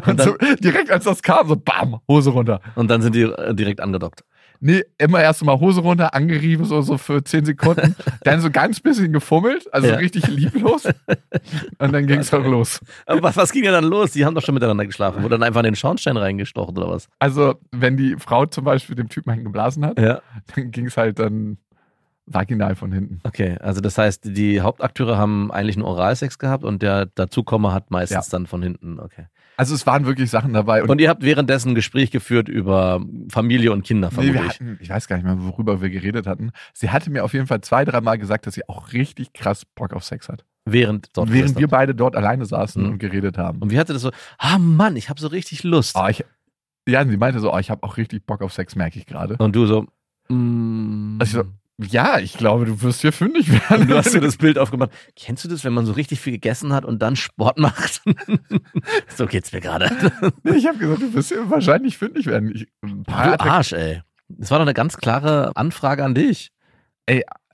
[0.08, 2.62] Und, dann- so, direkt als das kam, so bam, Hose runter.
[2.76, 4.24] Und dann sind die äh, direkt angedockt.
[4.64, 7.96] Nee, immer erst mal Hose runter, angerieben, so, so für 10 Sekunden.
[8.24, 9.96] dann so ganz bisschen gefummelt, also Ja.
[9.96, 10.86] richtig lieblos.
[11.80, 12.80] Und dann ging es auch los.
[13.06, 14.12] Aber was, was ging denn dann los?
[14.12, 15.24] Die haben doch schon miteinander geschlafen.
[15.24, 17.08] Wurde dann einfach in den Schornstein reingestochen oder was?
[17.20, 20.22] Also, wenn die Frau zum Beispiel dem Typen einen geblasen hat, Ja.
[20.56, 21.58] dann ging es halt dann
[22.34, 23.20] vaginal von hinten.
[23.24, 27.92] Okay, also das heißt, die Hauptakteure haben eigentlich einen Oralsex gehabt und der Dazukommer hat
[27.92, 29.26] meistens dann von hinten, okay.
[29.58, 30.84] Also, es waren wirklich Sachen dabei.
[30.84, 34.50] Und ihr habt währenddessen ein Gespräch geführt über Familie und Kinder, Nee, vermute wir ich.
[34.54, 36.52] hatten, ich weiß gar nicht mehr, worüber wir geredet hatten.
[36.74, 39.94] Sie hatte mir auf jeden Fall zwei, dreimal gesagt, dass sie auch richtig krass Bock
[39.94, 40.46] auf Sex hat.
[40.66, 42.90] Während dort Während wir beide dort alleine saßen Mhm.
[42.94, 43.60] und geredet haben.
[43.60, 44.12] Und wie hatte das so?
[44.40, 45.96] Ah Mann, ich habe so richtig Lust.
[46.00, 46.24] Oh, ich,
[46.88, 49.36] ja, sie meinte so, oh, ich habe auch richtig Bock auf Sex, merke ich gerade.
[49.38, 49.86] Und du so,
[50.30, 51.44] mm, Also,
[51.90, 53.84] ja, ich glaube, du wirst hier fündig werden.
[53.84, 54.92] Und du hast dir das Bild aufgemacht.
[55.16, 58.02] Kennst du das, wenn man so richtig viel gegessen hat und dann Sport macht?
[59.16, 59.90] so geht's mir gerade.
[60.44, 62.52] Ich habe gesagt, du wirst hier wahrscheinlich fündig werden.
[62.54, 64.02] Ich, Du Arsch, ey.
[64.28, 66.52] Das war doch eine ganz klare Anfrage an dich.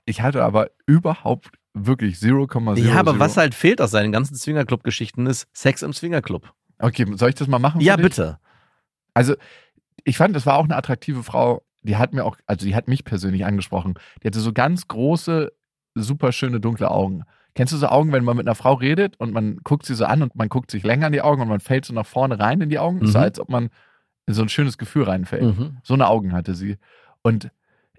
[0.04, 2.78] ich hatte aber überhaupt wirklich 0,0.
[2.78, 6.52] Ja, aber was halt fehlt aus seinen ganzen Swingerclub-Geschichten ist Sex im Swingerclub.
[6.78, 7.80] Okay, soll ich das mal machen?
[7.80, 8.38] Ja, bitte.
[9.14, 9.34] Also,
[10.04, 11.62] ich fand, das war auch eine attraktive Frau.
[11.82, 13.94] Die hat mir auch, also die hat mich persönlich angesprochen.
[14.22, 15.52] Die hatte so ganz große,
[15.94, 17.22] super schöne dunkle Augen.
[17.54, 20.04] Kennst du so Augen, wenn man mit einer Frau redet und man guckt sie so
[20.04, 22.38] an und man guckt sich länger in die Augen und man fällt so nach vorne
[22.38, 23.04] rein in die Augen?
[23.06, 23.24] So Mhm.
[23.24, 23.70] als ob man
[24.26, 25.58] in so ein schönes Gefühl reinfällt.
[25.58, 25.78] Mhm.
[25.82, 26.76] So eine Augen hatte sie.
[27.22, 27.50] Und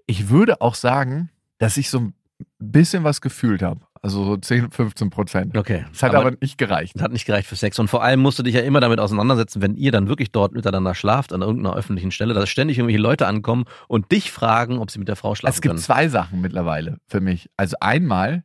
[0.06, 2.14] ich würde auch sagen, dass ich so ein
[2.58, 3.80] bisschen was gefühlt habe.
[4.02, 5.56] Also so 10, 15 Prozent.
[5.56, 5.84] Okay.
[5.92, 7.00] Es hat aber, nicht gereicht.
[7.02, 7.78] hat nicht gereicht für Sex.
[7.78, 10.52] Und vor allem musst du dich ja immer damit auseinandersetzen, wenn ihr dann wirklich dort
[10.52, 14.90] miteinander schlaft, an irgendeiner öffentlichen Stelle, dass ständig irgendwelche Leute ankommen und dich fragen, ob
[14.90, 15.82] sie mit der Frau schlafen Es gibt können.
[15.82, 17.50] zwei Sachen mittlerweile für mich.
[17.58, 18.44] Also einmal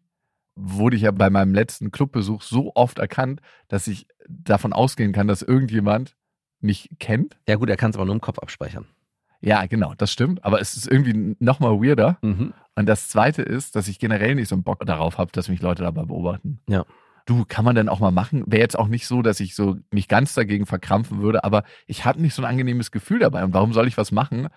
[0.56, 3.40] wurde ich ja bei meinem letzten Clubbesuch so oft erkannt,
[3.70, 6.16] dass ich davon ausgehen kann, dass irgendjemand
[6.60, 7.38] mich kennt.
[7.48, 8.88] Ja gut, er kann es aber nur im Kopf abspeichern.
[9.42, 10.44] Ja, genau, das stimmt.
[10.44, 12.18] Aber es ist irgendwie nochmal weirder.
[12.22, 12.54] Mhm.
[12.76, 15.62] Und das zweite ist, dass ich generell nicht so einen Bock darauf habe, dass mich
[15.62, 16.60] Leute dabei beobachten.
[16.68, 16.86] Ja.
[17.26, 18.44] Du, kann man denn auch mal machen?
[18.46, 22.06] Wäre jetzt auch nicht so, dass ich so mich ganz dagegen verkrampfen würde, aber ich
[22.06, 23.44] habe nicht so ein angenehmes Gefühl dabei.
[23.44, 24.50] Und warum soll ich was machen?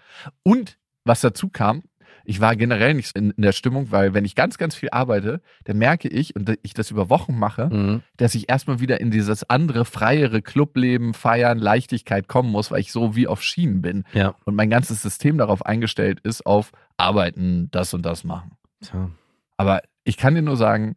[0.42, 1.82] Und was dazu kam,
[2.28, 5.40] ich war generell nicht in, in der Stimmung, weil wenn ich ganz, ganz viel arbeite,
[5.64, 8.02] dann merke ich, und ich das über Wochen mache, Mhm.
[8.18, 12.92] dass ich erstmal wieder in dieses andere, freiere Clubleben, Feiern, Leichtigkeit kommen muss, weil ich
[12.92, 14.04] so wie auf Schienen bin.
[14.12, 14.34] Ja.
[14.44, 18.52] Und mein ganzes System darauf eingestellt ist, auf Arbeiten, das und das machen.
[18.82, 19.10] Tja.
[19.56, 20.96] Aber ich kann dir nur sagen,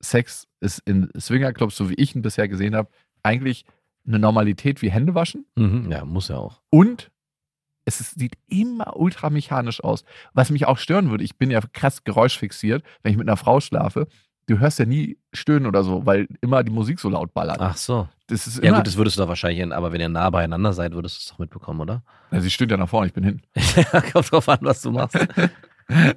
[0.00, 2.88] Sex ist in Swingerclubs, so wie ich ihn bisher gesehen habe,
[3.22, 3.66] eigentlich
[4.06, 5.44] eine Normalität wie Hände waschen.
[5.54, 5.92] Mhm.
[5.92, 6.62] Ja, muss ja auch.
[6.70, 7.11] Und
[7.84, 10.04] es sieht immer ultramechanisch aus.
[10.34, 13.60] Was mich auch stören würde, ich bin ja krass geräuschfixiert, wenn ich mit einer Frau
[13.60, 14.06] schlafe.
[14.46, 17.58] Du hörst ja nie stöhnen oder so, weil immer die Musik so laut ballert.
[17.60, 18.08] Ach so.
[18.26, 20.92] Das ist Ja gut, das würdest du doch wahrscheinlich, aber wenn ihr nah beieinander seid,
[20.94, 22.02] würdest du es doch mitbekommen, oder?
[22.30, 23.42] Ja, sie stöhnt ja nach vorne, ich bin hin.
[24.12, 25.16] Kommt drauf an, was du machst.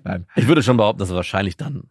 [0.04, 0.26] Nein.
[0.36, 1.84] Ich würde schon behaupten, dass du wahrscheinlich dann.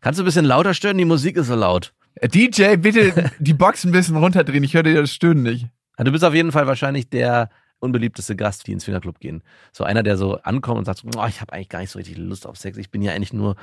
[0.00, 0.98] Kannst du ein bisschen lauter stören?
[0.98, 1.92] Die Musik ist so laut.
[2.16, 5.66] Äh, DJ, bitte die Box ein bisschen runterdrehen, ich höre dir das Stöhnen nicht.
[5.98, 7.50] Ja, Du bist auf jeden Fall wahrscheinlich der
[7.80, 9.42] unbeliebteste Gast, die ins Swingerclub gehen.
[9.72, 12.16] So einer, der so ankommt und sagt, oh, ich habe eigentlich gar nicht so richtig
[12.18, 12.76] Lust auf Sex.
[12.78, 13.56] Ich bin ja eigentlich nur,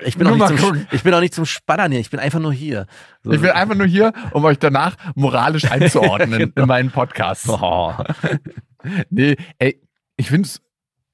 [0.00, 2.00] ich bin, Nur auch nicht, zum, ich bin auch nicht zum Spannern hier.
[2.00, 2.86] Ich bin einfach nur hier.
[3.22, 6.66] So, Ich bin einfach nur hier, um euch danach moralisch einzuordnen in Genau.
[6.66, 7.48] meinen Podcast.
[7.48, 7.92] oh.
[9.10, 9.80] Nee, ey,
[10.16, 10.60] ich finde es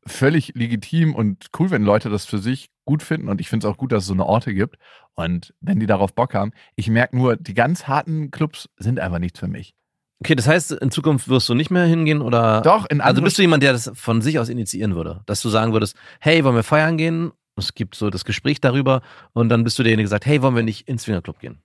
[0.06, 3.28] völlig legitim und cool, wenn Leute das für sich gut finden.
[3.28, 4.76] Und ich finde es auch gut, dass es so eine Orte gibt.
[5.14, 9.18] Und wenn die darauf Bock haben, ich merke nur, die ganz harten Clubs sind einfach
[9.18, 9.74] nichts für mich.
[10.22, 12.60] Okay, das heißt, in Zukunft wirst du nicht mehr hingehen oder?
[12.60, 15.22] Doch, in Also bist du jemand, der das von sich aus initiieren würde?
[15.26, 17.32] Dass du sagen würdest, hey, wollen wir feiern gehen?
[17.56, 19.02] Es gibt so das Gespräch darüber
[19.32, 21.62] und dann bist du derjenige, der sagt, hey, wollen wir nicht ins Swingerclub gehen?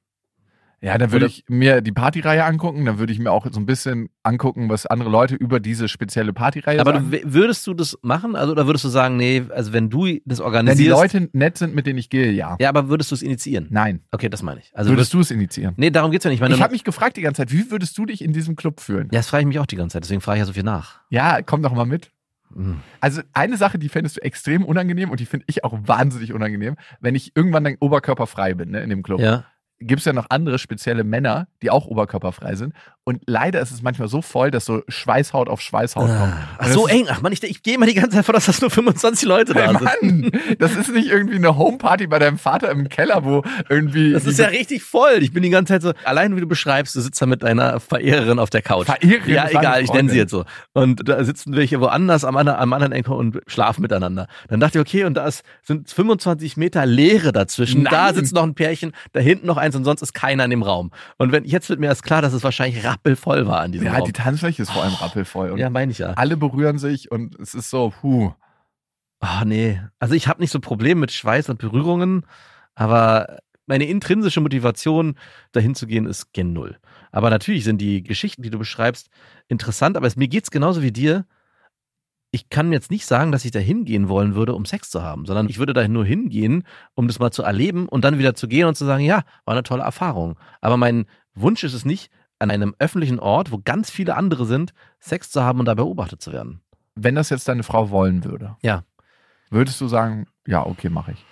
[0.82, 3.60] Ja, dann würde Oder- ich mir die Partyreihe angucken, dann würde ich mir auch so
[3.60, 7.12] ein bisschen angucken, was andere Leute über diese spezielle Partyreihe Aber sagen.
[7.12, 8.36] du, würdest du das machen?
[8.36, 10.92] Also, oder würdest du sagen, nee, also wenn du das wenn die organisierst.
[11.02, 12.56] Leute nett sind, mit denen ich gehe, ja.
[12.60, 13.68] ja, aber würdest du es initiieren?
[13.70, 14.02] Nein.
[14.12, 14.72] Okay, das meine ich.
[14.76, 15.74] Also Würdest du es initiieren?
[15.78, 16.38] Nee, darum geht's ja nicht.
[16.38, 18.56] Ich meine, Ich habe mich gefragt die ganze Zeit, wie würdest du dich in diesem
[18.56, 19.08] Club fühlen?
[19.12, 20.64] ja, das frage ich mich auch die ganze Zeit, deswegen frage ich ja so viel
[20.64, 21.00] nach.
[21.10, 22.12] Ja, komm doch mal mit.
[22.54, 22.78] Hm.
[23.02, 26.76] Also eine Sache, die fändest du extrem unangenehm und die finde ich auch wahnsinnig unangenehm,
[27.00, 29.20] wenn ich irgendwann dann oberkörperfrei bin ne, in dem Club.
[29.20, 29.46] Ja.
[29.80, 32.74] Gibt es ja noch andere spezielle Männer, die auch oberkörperfrei sind.
[33.04, 36.34] Und leider ist es manchmal so voll, dass so Schweißhaut auf Schweißhaut kommt.
[36.58, 37.06] Ach so eng.
[37.10, 39.54] Ach man, ich, ich gehe immer die ganze Zeit vor, dass das nur 25 Leute
[39.54, 40.22] Hey, da sind.
[40.34, 44.12] Mann, das ist nicht irgendwie eine Homeparty bei deinem Vater im Keller, wo irgendwie.
[44.14, 45.18] Das ist ja richtig voll.
[45.20, 47.80] Ich bin die ganze Zeit so, allein wie du beschreibst, du sitzt da mit deiner
[47.80, 48.86] Verehrerin auf der Couch.
[48.88, 50.46] Verehrerin, Ja, egal, ich nenne sie jetzt so.
[50.74, 54.28] Und da sitzen welche woanders am, anderen- am anderen Ende und schlafen miteinander.
[54.48, 57.84] Dann dachte ich, okay, und da ist, sind 25 Meter Leere dazwischen.
[57.84, 57.94] Nein.
[57.94, 60.64] Da sitzt noch ein Pärchen, da hinten noch eins und sonst ist keiner in dem
[60.64, 60.92] Raum.
[61.18, 63.94] Und wenn jetzt wird mir erst klar, dass es wahrscheinlich rappelvoll war an diesem Ja,
[63.98, 64.06] Raum.
[64.06, 65.52] die Tanzfläche ist vor allem rappelvoll.
[65.52, 66.12] Und ja, meine ich ja.
[66.14, 68.32] alle berühren sich und es ist so, puh.
[69.20, 69.82] Ah, nee.
[70.00, 72.26] Also ich habe nicht so Probleme mit Schweiß und Berührungen,
[72.76, 75.16] aber meine intrinsische Motivation,
[75.52, 76.78] dahin zu gehen, ist gen Null.
[77.12, 79.10] Aber natürlich sind die Geschichten, die du beschreibst,
[79.48, 81.26] interessant, aber es, mir geht's genauso wie dir.
[82.36, 85.26] Ich kann jetzt nicht sagen, dass ich da hingehen wollen würde, um Sex zu haben,
[85.26, 86.64] sondern ich würde da nur hingehen,
[86.94, 89.54] um das mal zu erleben und dann wieder zu gehen und zu sagen, ja, war
[89.54, 90.38] eine tolle Erfahrung.
[90.60, 94.74] Aber mein Wunsch ist es nicht, an einem öffentlichen Ort, wo ganz viele andere sind,
[95.00, 96.60] Sex zu haben und da beobachtet zu werden.
[96.96, 98.84] Wenn das jetzt deine Frau wollen würde, Ja.
[99.50, 101.26] würdest du sagen, ja, okay, mache ich.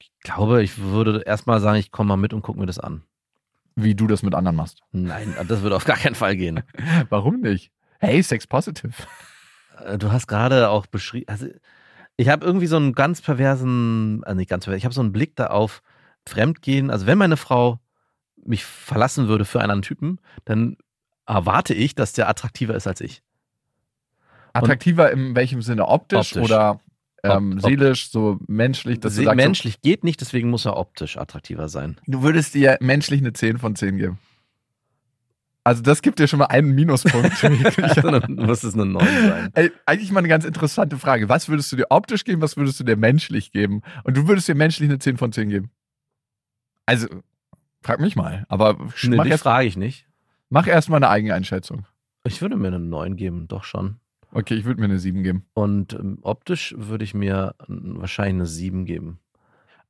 [0.00, 3.02] Ich glaube, ich würde erstmal sagen, ich komme mal mit und gucke mir das an.
[3.74, 4.80] Wie du das mit anderen machst.
[4.92, 6.62] Nein, das würde auf gar keinen Fall gehen.
[7.10, 7.70] Warum nicht?
[7.98, 8.94] Hey, Sex Positive.
[9.84, 11.46] Äh, Du hast gerade auch beschrieben, also
[12.16, 15.12] ich habe irgendwie so einen ganz perversen, also nicht ganz pervers, ich habe so einen
[15.12, 15.82] Blick da auf
[16.26, 16.90] Fremdgehen.
[16.90, 17.78] Also wenn meine Frau
[18.44, 20.76] mich verlassen würde für einen anderen Typen, dann
[21.26, 23.22] erwarte ich, dass der attraktiver ist als ich.
[24.52, 25.86] Attraktiver in welchem Sinne?
[25.86, 26.42] Optisch, Optisch.
[26.42, 26.80] oder
[27.22, 31.68] ähm, seelisch, so menschlich, dass Se- sagst, menschlich geht nicht, deswegen muss er optisch attraktiver
[31.68, 31.96] sein.
[32.06, 34.18] du würdest dir menschlich eine 10 von 10 geben.
[35.66, 37.42] Also das gibt dir schon mal einen Minuspunkt.
[38.28, 39.50] Muss es eine 9 sein.
[39.54, 41.28] Ey, eigentlich mal eine ganz interessante Frage.
[41.28, 43.82] Was würdest du dir optisch geben, was würdest du dir menschlich geben?
[44.04, 45.70] Und du würdest dir menschlich eine 10 von 10 geben.
[46.86, 47.08] Also,
[47.82, 48.46] frag mich mal.
[48.48, 50.06] Aber Nee, mach, dich erst, frage ich nicht.
[50.50, 51.84] mach erst mal eine Eigeneinschätzung.
[52.22, 53.96] Ich würde mir eine 9 geben, doch schon.
[54.30, 55.46] Okay, ich würde mir eine 7 geben.
[55.52, 59.18] Und ähm, optisch würde ich mir wahrscheinlich eine 7 geben.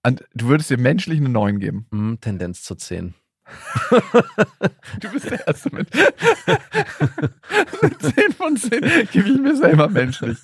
[0.03, 1.87] Und du würdest dir menschlich eine 9 geben.
[1.91, 3.13] Hm, Tendenz zu 10.
[5.01, 5.89] Du bist der Erste mit.
[5.91, 6.11] 10
[8.37, 8.81] von 10
[9.13, 10.39] gebe ich mir selber menschlich.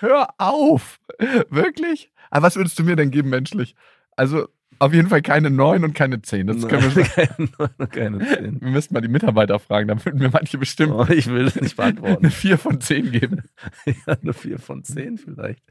[0.00, 1.00] Hör auf.
[1.48, 2.12] Wirklich?
[2.30, 3.74] Aber was würdest du mir denn geben menschlich?
[4.16, 4.48] Also
[4.78, 6.46] auf jeden Fall keine 9 und keine 10.
[6.46, 7.04] Das können wir
[7.86, 8.60] keine, keine 10.
[8.60, 11.56] Wir müssten mal die Mitarbeiter fragen, dann würden mir manche bestimmt Oh, ich will das
[11.56, 12.24] nicht beantworten.
[12.24, 13.42] eine 4 von 10 geben.
[14.06, 15.62] Ja, eine 4 von 10 vielleicht.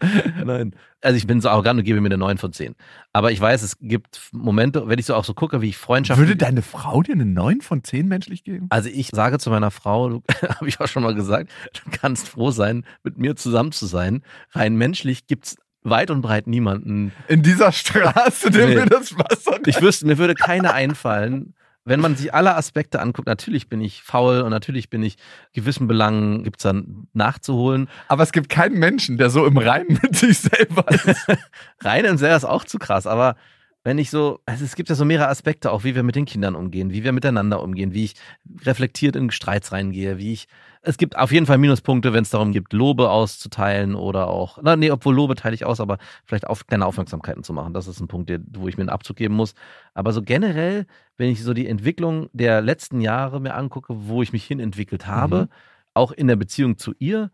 [0.43, 0.75] Nein.
[1.01, 2.75] Also ich bin so arrogant und gebe mir eine 9 von 10.
[3.11, 6.25] Aber ich weiß, es gibt Momente, wenn ich so auch so gucke, wie ich Freundschaften...
[6.25, 8.67] Würde deine Frau dir eine 9 von 10 menschlich geben?
[8.69, 12.51] also ich sage zu meiner Frau, habe ich auch schon mal gesagt, du kannst froh
[12.51, 14.23] sein, mit mir zusammen zu sein.
[14.51, 17.11] Rein menschlich gibt's weit und breit niemanden.
[17.27, 18.75] In dieser Straße, der Nee.
[18.75, 19.59] mir das Wasser.
[19.65, 21.53] Ich wüsste, mir würde keiner einfallen.
[21.85, 25.17] Wenn man sich alle Aspekte anguckt, natürlich bin ich faul und natürlich bin ich
[25.51, 27.89] gewissen Belangen gibt's dann nachzuholen.
[28.07, 31.27] Aber es gibt keinen Menschen, der so im Reinen mit sich selber ist.
[31.83, 33.35] Rein im selber ist auch zu krass, aber
[33.83, 36.25] wenn ich so, also es gibt ja so mehrere Aspekte, auch wie wir mit den
[36.25, 38.15] Kindern umgehen, wie wir miteinander umgehen, wie ich
[38.61, 40.47] reflektiert in Streits reingehe, wie ich,
[40.81, 44.75] es gibt auf jeden Fall Minuspunkte, wenn es darum geht, Lobe auszuteilen oder auch, na,
[44.75, 47.73] nee, obwohl Lobe teile ich aus, aber vielleicht auf kleine Aufmerksamkeiten zu machen.
[47.73, 49.53] Das ist ein Punkt, der, wo ich mir einen Abzug geben muss.
[49.93, 50.85] Aber so generell,
[51.17, 55.07] wenn ich so die Entwicklung der letzten Jahre mir angucke, wo ich mich hin entwickelt
[55.07, 55.49] habe, Mhm.
[55.93, 57.31] auch in der Beziehung zu ihr,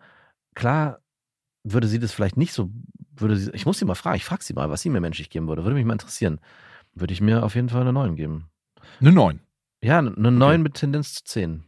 [0.55, 0.99] klar,
[1.64, 2.70] würde sie das vielleicht nicht so,
[3.16, 5.30] würde sie, ich muss sie mal fragen, ich frage sie mal, was sie mir menschlich
[5.30, 6.39] geben würde, würde mich mal interessieren.
[6.95, 8.49] Würde ich mir auf jeden Fall eine 9 geben.
[8.99, 9.39] Eine 9.
[9.82, 11.64] Ja, eine 9 mit Tendenz zu 10.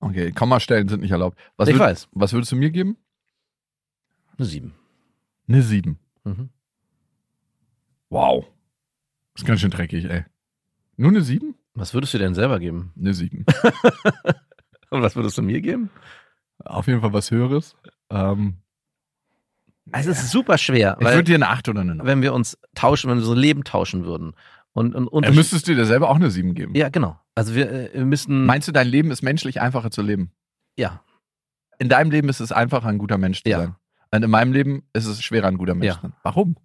[0.00, 1.38] Okay, Kommastellen sind nicht erlaubt.
[1.56, 2.96] Was, ich würd- weiß, was würdest du mir geben?
[4.36, 4.72] eine 7.
[5.46, 5.98] Eine 7.
[6.24, 6.48] Mhm.
[8.10, 8.46] Wow.
[9.34, 10.24] Das ist ganz schön dreckig, ey.
[10.96, 11.54] Nur eine 7?
[11.74, 12.92] Was würdest du denn selber geben?
[12.98, 13.44] Eine 7.
[14.90, 15.90] Und was würdest du mir geben?
[16.58, 17.76] Auf jeden Fall was Höheres.
[18.10, 18.58] Ähm,
[19.90, 22.06] Also es ist super schwer, ich würde dir eine 8 oder eine 9.
[22.06, 24.34] wenn wir uns tauschen, wenn wir so Leben tauschen würden
[24.72, 26.74] und, und Ja, unterschied- müsstest du dir selber auch eine 7 geben.
[26.76, 27.18] ja genau.
[27.34, 30.30] Also wir, äh, wir müssen, Meinst du, dein Leben ist menschlich einfacher zu leben?
[30.78, 31.02] ja,
[31.78, 33.58] In deinem Leben ist es einfacher, ein guter Mensch zu Ja.
[33.58, 33.74] sein.
[34.14, 35.94] Und in meinem Leben ist es schwerer, ein guter Mensch Ja.
[35.94, 36.12] zu sein.
[36.22, 36.56] Warum?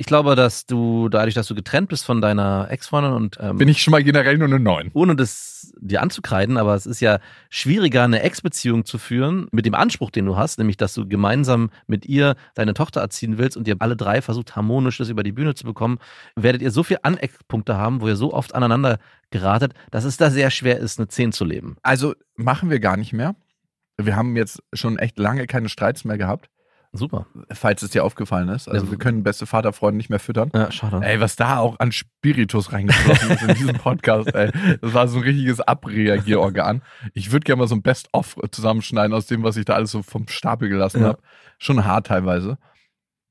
[0.00, 3.68] Ich glaube, dass du dadurch, dass du getrennt bist von deiner Ex-Freundin und ähm, Bin
[3.68, 4.92] ich schon mal generell nur eine 9.
[4.94, 7.18] ohne das dir anzukreiden, aber es ist ja
[7.50, 11.70] schwieriger, eine Ex-Beziehung zu führen mit dem Anspruch, den du hast, nämlich, dass du gemeinsam
[11.88, 15.32] mit ihr deine Tochter erziehen willst und ihr alle drei versucht, harmonisch das über die
[15.32, 15.98] Bühne zu bekommen,
[16.36, 20.30] werdet ihr so viel Aneckpunkte haben, wo ihr so oft aneinander geratet, dass es da
[20.30, 21.76] sehr schwer ist, eine 10 zu leben.
[21.82, 23.34] Also machen wir gar nicht mehr.
[24.00, 26.48] Wir haben jetzt schon echt lange keine Streits mehr gehabt,
[26.92, 27.26] Super.
[27.52, 28.66] falls es dir aufgefallen ist.
[28.68, 28.90] Also Ja.
[28.92, 30.50] wir können beste Vaterfreunde nicht mehr füttern.
[30.54, 31.00] Ja, schade.
[31.04, 34.50] Ey, was da auch an Spiritus reingeflossen ist in diesem Podcast, ey.
[34.80, 36.82] Das war so ein richtiges Abreagierorgan.
[37.14, 40.02] Ich würde gerne mal so ein Best-of zusammenschneiden aus dem, was ich da alles so
[40.02, 41.08] vom Stapel gelassen Ja.
[41.08, 41.22] habe.
[41.58, 42.56] Schon hart teilweise.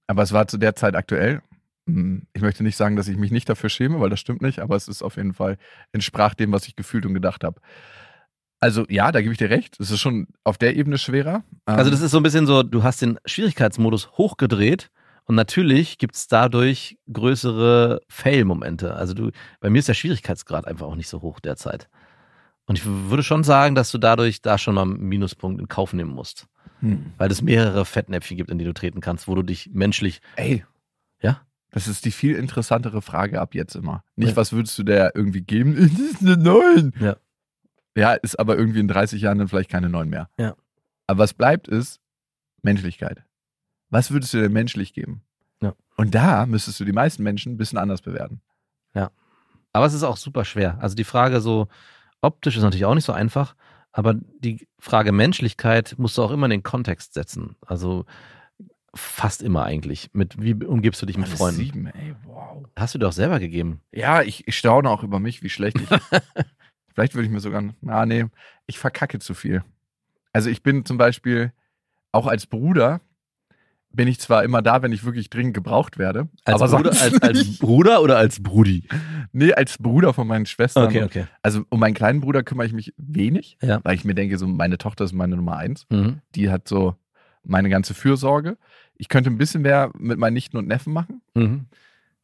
[0.08, 1.42] Aber es war zu der Zeit aktuell.
[1.88, 4.60] Hm, Ich möchte nicht sagen, dass ich mich nicht dafür schäme, weil das stimmt nicht,
[4.60, 5.58] aber es ist auf jeden Fall
[5.94, 7.60] entsprach dem, was ich gefühlt und gedacht habe.
[8.60, 9.80] Also ja, da gebe ich dir recht.
[9.80, 11.44] Es ist schon auf der Ebene schwerer.
[11.66, 14.90] Also Ähm, das ist so ein bisschen so, du hast den Schwierigkeitsmodus hochgedreht
[15.26, 18.96] und natürlich gibt es dadurch größere Fail-Momente.
[18.96, 21.88] Also du, bei mir ist der Schwierigkeitsgrad einfach auch nicht so hoch derzeit.
[22.66, 25.94] Und ich würde schon sagen, dass du dadurch da schon mal einen Minuspunkt in Kauf
[25.94, 26.48] nehmen musst.
[26.82, 27.14] hm.
[27.18, 30.66] Weil es mehrere Fettnäpfchen gibt, in die du treten kannst, wo du dich menschlich, Ey.
[31.22, 31.42] Ja?
[31.72, 34.04] Das ist die viel interessantere Frage ab jetzt immer.
[34.16, 34.36] Nicht, Ja.
[34.36, 35.76] was würdest du der irgendwie geben?
[35.98, 36.94] Das ist eine 9.
[37.00, 37.16] Ja.
[37.98, 40.30] Ja, ist aber irgendwie in 30 Jahren dann vielleicht keine 9 mehr.
[40.38, 40.56] Ja.
[41.08, 42.00] Aber was bleibt ist
[42.62, 43.24] Menschlichkeit.
[43.90, 45.24] Was würdest du denn menschlich geben?
[45.62, 45.74] Ja.
[45.96, 48.42] Und da müsstest du die meisten Menschen ein bisschen anders bewerten.
[49.74, 50.78] aber es ist auch super schwer.
[50.82, 51.68] Also die Frage so,
[52.22, 53.56] optisch ist natürlich auch nicht so einfach,
[53.92, 57.56] aber die Frage Menschlichkeit musst du auch immer in den Kontext setzen.
[57.66, 58.06] Also
[58.96, 60.10] fast immer eigentlich.
[60.14, 61.60] Mit wie umgibst du dich mit Alles Freunden?
[61.60, 62.66] Sieben, ey, wow.
[62.76, 63.82] Hast du dir auch selber gegeben?
[63.92, 65.90] Ja, ich, ich staune auch über mich, wie schlecht ich.
[66.98, 67.64] Vielleicht würde ich mir sogar.
[67.86, 68.26] Ah, nee,
[68.66, 69.64] ich verkacke zu viel.
[70.34, 71.54] Also ich bin zum Beispiel
[72.12, 73.02] auch als Bruder
[73.92, 76.28] bin ich zwar immer da, wenn ich wirklich dringend gebraucht werde.
[76.44, 77.60] Als, aber Bruder, als, als.
[77.60, 78.88] Bruder oder als Brudi?
[79.32, 80.88] Nee, als Bruder von meinen Schwestern.
[80.88, 81.28] Okay, okay.
[81.44, 83.80] Also um meinen kleinen Bruder kümmere ich mich wenig, Ja.
[83.84, 85.86] weil ich mir denke, so meine Tochter ist meine Nummer eins.
[85.92, 86.22] Mhm.
[86.34, 86.96] Die hat so
[87.44, 88.58] meine ganze Fürsorge.
[88.96, 91.22] Ich könnte ein bisschen mehr mit meinen Nichten und Neffen machen.
[91.36, 91.68] Mhm.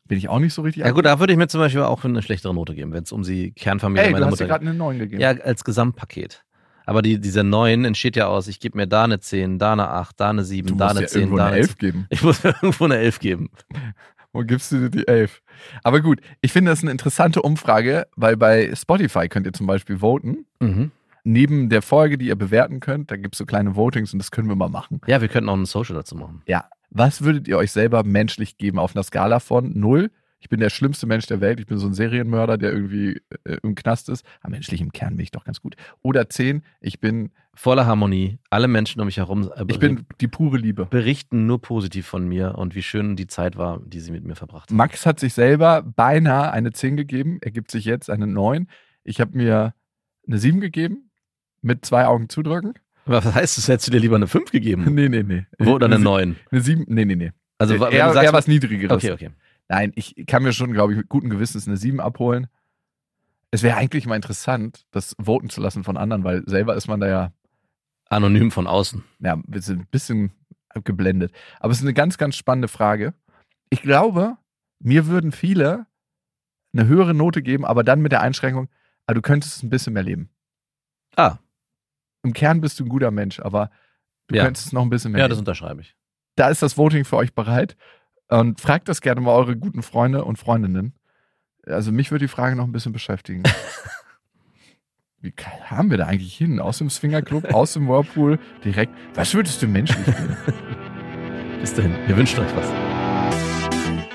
[0.05, 0.83] Bin ich auch nicht so richtig.
[0.83, 3.11] Ja gut, da würde ich mir zum Beispiel auch eine schlechtere Note geben, wenn es
[3.11, 5.21] um die Kernfamilie Ey, du meiner hast dir Mutter gerade eine 9 gegeben.
[5.21, 6.43] Ja, als Gesamtpaket.
[6.85, 9.87] Aber die, diese 9 entsteht ja aus, ich gebe mir da eine 10, da eine
[9.87, 11.67] 8, da eine 7, du da musst eine ja 10, irgendwo da eine eine 11
[11.69, 11.77] 10.
[11.77, 12.05] geben.
[12.09, 13.49] Ich muss mir irgendwo eine 11 geben.
[14.33, 15.41] Wo gibst du dir die 11?
[15.83, 19.99] Aber gut, ich finde das eine interessante Umfrage, weil bei Spotify könnt ihr zum Beispiel
[19.99, 20.45] voten.
[20.59, 20.91] Mhm.
[21.23, 24.31] Neben der Folge, die ihr bewerten könnt, da gibt es so kleine Votings und das
[24.31, 24.99] können wir mal machen.
[25.07, 26.41] Ja, wir könnten auch einen Social dazu machen.
[26.47, 30.11] Ja, was würdet ihr euch selber menschlich geben auf einer Skala von 0?
[30.39, 33.57] Ich bin der schlimmste Mensch der Welt, ich bin so ein Serienmörder, der irgendwie äh,
[33.63, 34.25] im Knast ist.
[34.41, 35.75] Aber menschlich im Kern bin ich doch ganz gut.
[36.01, 40.27] Oder 10, ich bin, Voller Harmonie, alle Menschen um mich herum äh, ich bin die
[40.27, 40.87] pure Liebe.
[40.87, 44.35] berichten nur positiv von mir und wie schön die Zeit war, die sie mit mir
[44.35, 44.75] verbracht haben.
[44.75, 48.67] Max hat sich selber beinahe eine 10 gegeben, er gibt sich jetzt eine 9.
[49.03, 49.73] Ich habe mir
[50.27, 51.09] eine 7 gegeben,
[51.61, 52.73] mit zwei Augen zudrücken.
[53.05, 53.67] Aber was heißt das?
[53.67, 54.85] Hättest du dir lieber eine 5 gegeben?
[54.93, 55.45] Nee, nee, nee.
[55.65, 56.35] Oder eine Sie- 9?
[56.51, 57.31] Eine 7, nee, nee, nee.
[57.57, 58.91] Also, wenn eher, du sagst, eher was Niedrigeres.
[59.03, 59.29] Okay, okay.
[59.69, 62.47] Nein, ich kann mir schon, glaube ich, mit gutem Gewissens eine 7 abholen.
[63.51, 66.99] Es wäre eigentlich mal interessant, das voten zu lassen von anderen, weil selber ist man
[66.99, 67.31] da ja,
[68.09, 69.03] Anonym von außen.
[69.19, 70.31] ja ein bisschen, ein bisschen
[70.83, 71.31] geblendet.
[71.59, 73.13] Aber es ist eine ganz, ganz spannende Frage.
[73.69, 74.37] Ich glaube,
[74.79, 75.85] mir würden viele
[76.73, 78.69] eine höhere Note geben, aber dann mit der Einschränkung,
[79.05, 80.29] ah, du könntest ein bisschen mehr leben.
[81.15, 81.37] Ah,
[82.23, 83.69] Im Kern bist du ein guter Mensch, aber
[84.27, 84.45] du Ja.
[84.45, 85.95] könntest noch ein bisschen mehr ja, das unterschreibe ich.
[86.35, 87.75] da ist das Voting für euch bereit.
[88.29, 90.93] Und fragt das gerne mal eure guten Freunde und Freundinnen.
[91.67, 93.43] Also mich würde die Frage noch ein bisschen beschäftigen.
[95.21, 96.59] Wie kamen wir da eigentlich hin?
[96.59, 98.93] Aus dem Swingerclub, aus dem Whirlpool, direkt.
[99.13, 100.37] Was würdest du menschlich geben?
[101.61, 102.67] Bis dahin, wir wünschen euch was.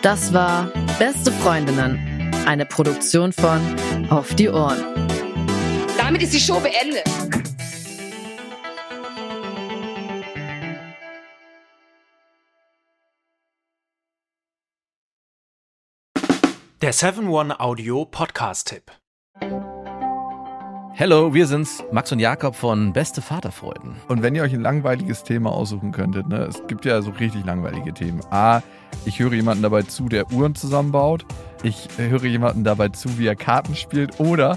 [0.03, 3.61] Das war Beste Freundinnen, eine Produktion von
[4.11, 4.79] Auf die Ohren.
[5.97, 7.05] Damit ist die Show beendet.
[16.81, 18.93] Der 7-One-Audio-Podcast-Tipp.
[20.93, 23.97] Hello, wir sind's, Max und Jakob von Beste Vaterfreuden.
[24.07, 27.45] Und wenn ihr euch ein langweiliges Thema aussuchen könntet, ne, es gibt ja so richtig
[27.45, 28.21] langweilige Themen.
[28.31, 28.63] A,
[29.05, 31.27] ich höre jemanden dabei zu, der Uhren zusammenbaut.
[31.65, 34.21] Ich höre jemanden dabei zu, wie er Karten spielt.
[34.21, 34.57] Oder